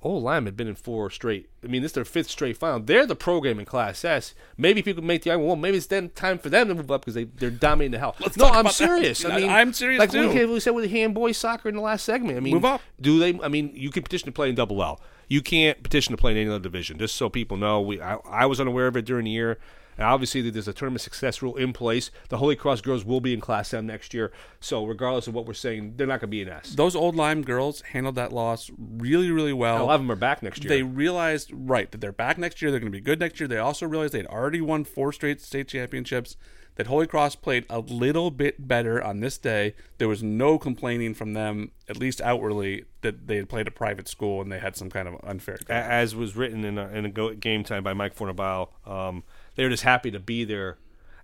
[0.02, 1.50] oh, Old Lyme had been in four straight.
[1.64, 2.80] I mean, this is their fifth straight final.
[2.80, 4.34] They're the program in Class S.
[4.58, 5.48] Maybe people can make the argument.
[5.48, 8.00] Well, maybe it's then time for them to move up because they they're dominating the
[8.00, 8.16] hell.
[8.20, 8.74] Let's no, I'm that.
[8.74, 9.24] serious.
[9.24, 10.30] I mean, I'm serious like too.
[10.30, 12.38] we, we said with the hand handboy soccer in the last segment.
[12.38, 12.82] I mean, Move up.
[13.00, 13.40] Do they?
[13.42, 15.00] I mean, you can petition to play in Double L.
[15.32, 16.98] You can't petition to play in any other division.
[16.98, 19.60] Just so people know, we I, I was unaware of it during the year.
[19.98, 22.12] And obviously, there's a tournament success rule in place.
[22.28, 24.34] The Holy Cross girls will be in Class M next year.
[24.60, 26.74] So, regardless of what we're saying, they're not going to be in S.
[26.74, 29.84] Those old Lyme girls handled that loss really, really well.
[29.84, 30.70] A lot of them are back next year.
[30.70, 32.70] They realized right that they're back next year.
[32.70, 33.48] They're going to be good next year.
[33.48, 36.36] They also realized they had already won four straight state championships.
[36.76, 39.76] That Holy Cross played a little bit better on this day.
[39.98, 44.08] There was no complaining from them, at least outwardly, that they had played a private
[44.08, 45.58] school and they had some kind of unfair.
[45.70, 49.24] As was written in a, in a go, game time by Mike Fornabile, um,
[49.56, 50.78] they were just happy to be there.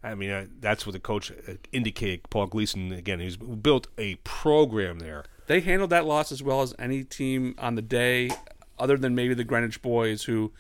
[0.04, 2.30] I mean, uh, that's what the coach uh, indicated.
[2.30, 5.26] Paul Gleason again, he's built a program there.
[5.48, 8.30] They handled that loss as well as any team on the day,
[8.78, 10.52] other than maybe the Greenwich boys, who,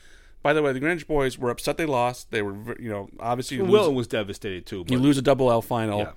[0.44, 2.32] by the way, the Greenwich boys were upset they lost.
[2.32, 4.84] They were, you know, obviously you lose- Wilton was devastated too.
[4.84, 6.00] But you lose a double L final.
[6.00, 6.12] Yeah.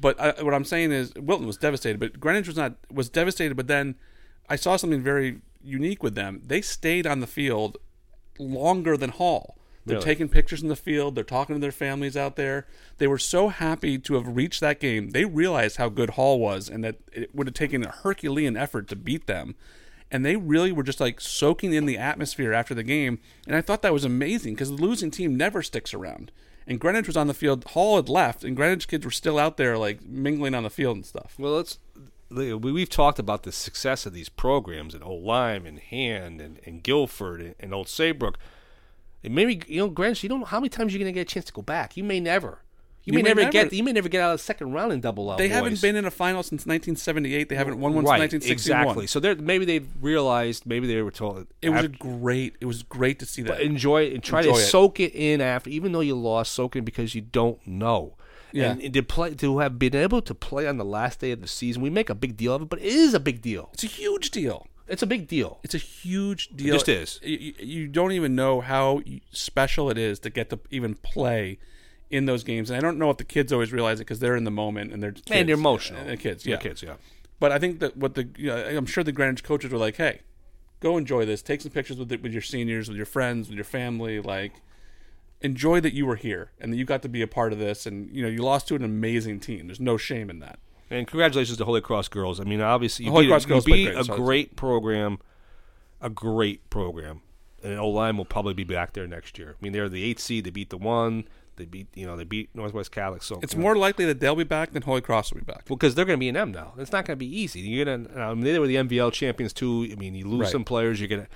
[0.00, 3.56] But I, what I'm saying is Wilton was devastated, but Greenwich was not was devastated.
[3.56, 3.94] But then
[4.48, 6.42] I saw something very unique with them.
[6.44, 7.78] They stayed on the field
[8.38, 9.56] longer than Hall.
[9.86, 10.04] They're Really?
[10.04, 11.14] taking pictures in the field.
[11.14, 12.66] They're talking to their families out there.
[12.98, 15.10] They were so happy to have reached that game.
[15.10, 18.88] They realized how good Hall was and that it would have taken a Herculean effort
[18.88, 19.54] to beat them.
[20.14, 23.18] And they really were just like soaking in the atmosphere after the game.
[23.48, 26.30] And I thought that was amazing because the losing team never sticks around.
[26.68, 27.64] And Greenwich was on the field.
[27.64, 30.94] Hall had left, and Greenwich kids were still out there like mingling on the field
[30.96, 31.34] and stuff.
[31.36, 31.78] well, let's.
[32.30, 36.60] we- We've talked about the success of these programs in Old Lyme and Hand and,
[36.64, 38.38] and Guilford and, and Old Saybrook.
[39.24, 40.22] And maybe you know, Greenwich.
[40.22, 41.96] You don't know how many times you're going to get a chance to go back.
[41.96, 42.60] You may never.
[43.06, 43.52] You, You may, may never, never.
[43.52, 43.72] get.
[43.74, 45.36] You may never get out of the second round in double L.
[45.36, 47.48] They haven't been in a final since 1978.
[47.50, 48.80] They haven't won one right, since 1961.
[48.82, 49.06] exactly.
[49.06, 50.64] So they're, maybe they've realized.
[50.64, 51.46] Maybe they were told.
[51.60, 52.54] It was a after- great.
[52.60, 53.60] It was great to see that.
[53.60, 54.62] enjoy it and try Enjoy to it.
[54.64, 58.16] soak it in after, even though you lost, soak it in because you don't know.
[58.52, 58.70] Yeah.
[58.80, 61.48] And to play to have been able to play on the last day of the
[61.48, 63.68] season, we make a big deal of it, but it is a big deal.
[63.74, 64.66] it's a huge deal.
[64.86, 65.58] It's a big deal.
[65.62, 66.74] It's a huge deal.
[66.74, 67.18] just is.
[67.22, 69.02] You, you- you don't even know how
[69.32, 71.58] special it is to get to even play
[72.14, 72.70] in those games.
[72.70, 74.92] And I don't know if the kids always realize it because they're in the moment
[74.92, 75.30] and they're kids.
[75.30, 76.00] And they're emotional.
[76.00, 76.56] And kids, yeah.
[76.56, 76.94] kids, yeah.
[77.40, 79.96] But I think that what the you know, I'm sure the Greenwich coaches were like,
[79.96, 80.20] "Hey,
[80.80, 81.42] go enjoy this.
[81.42, 84.20] Take some pictures with the, with your seniors, with your friends, with your family.
[84.20, 84.52] Like,
[85.40, 87.86] enjoy that you were here and that you got to be a part of this.
[87.86, 89.66] And you know, you lost to an amazing team.
[89.66, 90.58] There's no shame in that.
[90.90, 92.38] And congratulations to Holy Cross girls.
[92.38, 95.18] I mean, obviously, you Holy beat, Cross girls beat great, a great program,
[96.00, 97.22] a great program,
[97.62, 99.56] and O line will probably be back there next year.
[99.58, 100.44] I mean, they're the eighth seed.
[100.44, 101.26] They beat the one.
[101.56, 103.22] They beat you know they beat Northwest Catholic.
[103.22, 105.64] So It's know, more likely that they'll be back than Holy Cross will be back.
[105.68, 106.74] Well, because they're going to be an M now.
[106.78, 107.60] It's not going to be easy.
[107.60, 108.20] You're going to.
[108.20, 109.88] I mean, they were the NVL champions too.
[109.92, 110.52] I mean, you lose Right.
[110.52, 111.00] some players.
[111.00, 111.28] You're going to.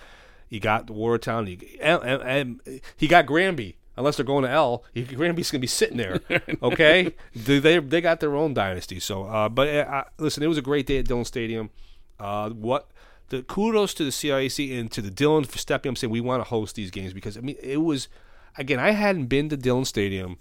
[0.49, 1.47] You got the Watertown.
[1.47, 2.61] You, M, M, M,
[2.97, 3.77] he got Granby.
[3.99, 6.21] unless they're going to L, Granby's going to be sitting there.
[6.63, 8.99] Okay, they, they they got their own dynasty.
[9.01, 11.71] So, uh, but uh, listen, it was a great day at Dillon Stadium.
[12.19, 12.89] Uh, what
[13.29, 16.21] the kudos to the CIAC and to the Dillon for stepping up and saying we
[16.23, 18.09] want to host these games because I mean it was
[18.57, 20.39] again I hadn't been to Dillon Stadium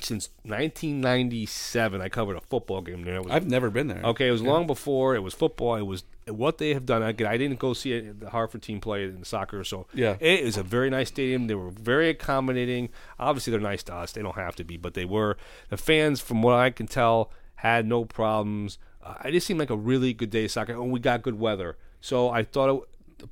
[0.00, 2.00] since 1997.
[2.00, 3.20] I covered a football game there.
[3.22, 4.00] Was- I've never been there.
[4.04, 5.76] Okay, it was long before it was football.
[5.76, 7.02] It was what they have done.
[7.02, 10.16] Again, I didn't go see it, the Hartford team play in soccer, so Yeah.
[10.20, 11.46] it is a very nice stadium.
[11.48, 12.90] They were very accommodating.
[13.18, 14.12] Obviously, they're nice to us.
[14.12, 15.36] They don't have to be, but they were.
[15.70, 18.78] The fans, from what I can tell, had no problems.
[19.02, 21.38] Uh, it just seemed like a really good day of soccer, and we got good
[21.38, 21.76] weather.
[22.00, 22.82] So I thought, it,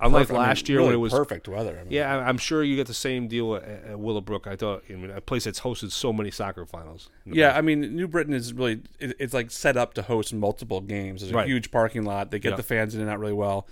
[0.00, 1.78] unlike Perfect- I mean, last year really when it was perfect weather.
[1.78, 4.46] I mean, yeah, I- I'm sure you get the same deal at, at Willowbrook.
[4.46, 7.10] I thought, I mean, a place that's hosted so many soccer finals.
[7.24, 7.58] Yeah, past.
[7.58, 11.20] I mean, New Britain is really it, it's like set up to host multiple games.
[11.20, 11.46] There's a Right.
[11.46, 12.30] huge parking lot.
[12.30, 12.56] They get Yeah.
[12.56, 13.66] the fans in and out really well.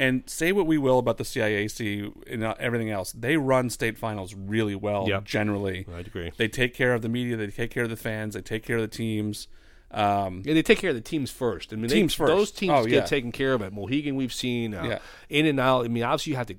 [0.00, 3.98] And say what we will about the CIAC and uh, everything else, they run state
[3.98, 5.06] finals really well.
[5.08, 5.24] Yep.
[5.24, 6.32] Generally, I'd agree.
[6.36, 7.36] they take care of the media.
[7.36, 8.34] They take care of the fans.
[8.34, 9.48] They take care of the teams.
[9.90, 11.72] Um, Yeah, they take care of the teams first.
[11.72, 12.18] I mean, they- first.
[12.18, 13.04] Those teams Oh, get yeah.
[13.04, 13.62] taken care of.
[13.62, 14.98] At Mohegan, we've seen uh, Yeah.
[15.28, 15.84] in and out.
[15.84, 16.56] I mean, obviously, you have to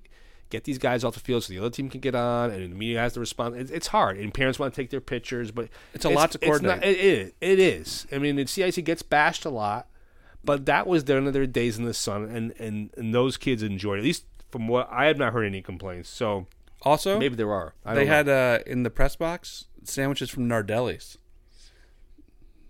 [0.49, 2.75] get these guys off the field so the other team can get on, and the
[2.75, 3.55] media has to respond.
[3.55, 6.39] It's, it's hard, and parents want to take their pictures, but It's a lot to
[6.39, 6.77] coordinate.
[6.77, 7.31] not- it is.
[7.39, 8.07] It is.
[8.11, 9.87] I mean, the CIAC gets bashed a lot,
[10.43, 13.37] but that was their, one of their days in the sun, and, and, and those
[13.37, 14.01] kids enjoyed it.
[14.01, 16.09] At least from what I have not heard any complaints.
[16.09, 16.47] So
[16.81, 17.75] also, maybe there are.
[17.85, 21.18] I they had uh, in the press box sandwiches from Nardelli's.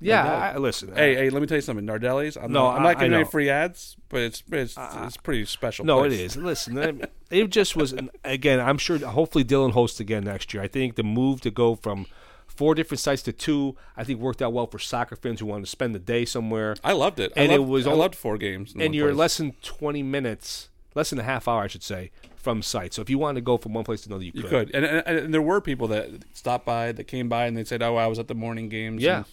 [0.01, 0.25] Yeah.
[0.25, 0.55] Nardelli.
[0.55, 1.85] I, listen, Hey, hey, let me tell you something.
[1.85, 2.37] Nardelli's.
[2.37, 5.45] I'm No, not, I'm I- not giving any free ads, but it's it's, it's pretty
[5.45, 5.85] special.
[5.85, 6.13] No, place.
[6.13, 6.37] it is.
[6.37, 7.93] Listen, it just was.
[8.23, 8.97] Again, I'm sure.
[8.99, 10.63] Hopefully, Dillon hosts again next year.
[10.63, 12.05] I think the move to go from
[12.47, 15.63] four different sites to two, I think worked out well for soccer fans who want
[15.63, 16.75] to spend the day somewhere.
[16.83, 17.31] I loved it.
[17.35, 18.73] And I it was I loved four games.
[18.77, 19.17] and you're place.
[19.17, 22.93] less than 20 minutes, less than a half hour, I should say, from site.
[22.93, 24.71] So if you wanted to go from one place to another, you, You could.
[24.71, 27.63] could, and, and, and there were people that stopped by, that came by, and they
[27.63, 29.17] said, "Oh, I was at the morning games." Yeah.
[29.17, 29.25] and,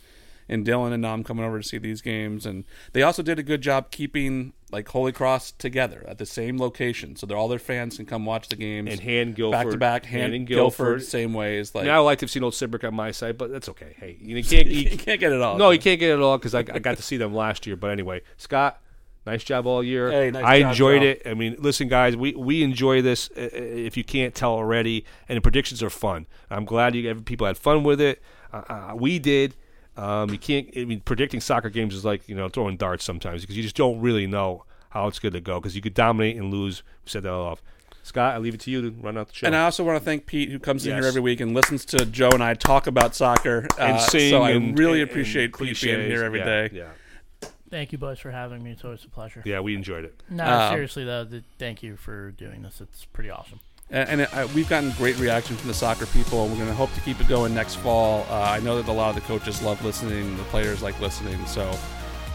[0.48, 3.42] and Dillon and I'm coming over to see these games, and they also did a
[3.42, 7.58] good job keeping like Holy Cross together at the same location, so that all their
[7.58, 10.04] fans can come watch the games And hand Guilford, back to back.
[10.06, 11.02] hand Hand and Guilford, Guilford.
[11.04, 13.38] same way as like Now I like to have seen Old Saybrook on my side,
[13.38, 13.94] but that's okay.
[13.98, 14.66] Hey, you can't.
[14.68, 15.56] you You, can't get it all.
[15.56, 17.76] no, you can't get it all because I, I got to see them last year.
[17.76, 18.80] But anyway, Scott,
[19.24, 20.10] nice job all year.
[20.10, 21.08] Hey, nice I job, enjoyed Joe.
[21.08, 21.22] it.
[21.26, 23.30] I mean, listen, guys, we we enjoy this.
[23.36, 26.26] uh, uh, If you can't tell already, and the predictions are fun.
[26.50, 28.20] I'm glad you people had fun with it.
[28.52, 29.54] Uh, uh, we did.
[29.96, 30.68] Um, you can't.
[30.76, 33.76] I mean, predicting soccer games is like you know throwing darts sometimes because you just
[33.76, 36.82] don't really know how it's going to go because you could dominate and lose.
[37.04, 37.62] We said that all off.
[38.02, 39.46] Scott, I leave it to you to run out the show.
[39.48, 41.84] And I also want to thank Pete, who comes in here every week and listens
[41.86, 43.66] to Joe and I talk about soccer.
[43.80, 46.44] and Uh, sing so I and- really and- appreciate and Pete being here every yeah,
[46.44, 46.70] day.
[46.72, 48.70] Yeah, Thank you, boys, for having me.
[48.70, 49.42] It's always a pleasure.
[49.44, 50.22] yeah, we enjoyed it.
[50.30, 52.80] No, Um, seriously though, th- thank you for doing this.
[52.80, 53.58] It's pretty awesome.
[53.90, 56.48] And, we've gotten great reaction from the soccer people.
[56.48, 58.26] We're going to hope to keep it going next fall.
[58.28, 61.44] Uh, I know that a lot of the coaches love listening, the players like listening.
[61.46, 61.72] So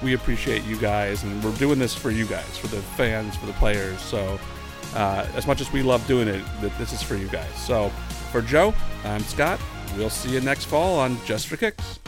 [0.02, 3.48] we appreciate you guys, and we're doing this for you guys, for the fans, for
[3.48, 4.00] the players.
[4.02, 4.40] So
[4.96, 6.44] uh, as much as we love doing it,
[6.78, 7.54] this is for you guys.
[7.56, 7.90] So
[8.32, 8.74] for Joe,
[9.04, 9.60] I'm Scott.
[9.98, 12.00] We'll see you next fall on Just for Kicks.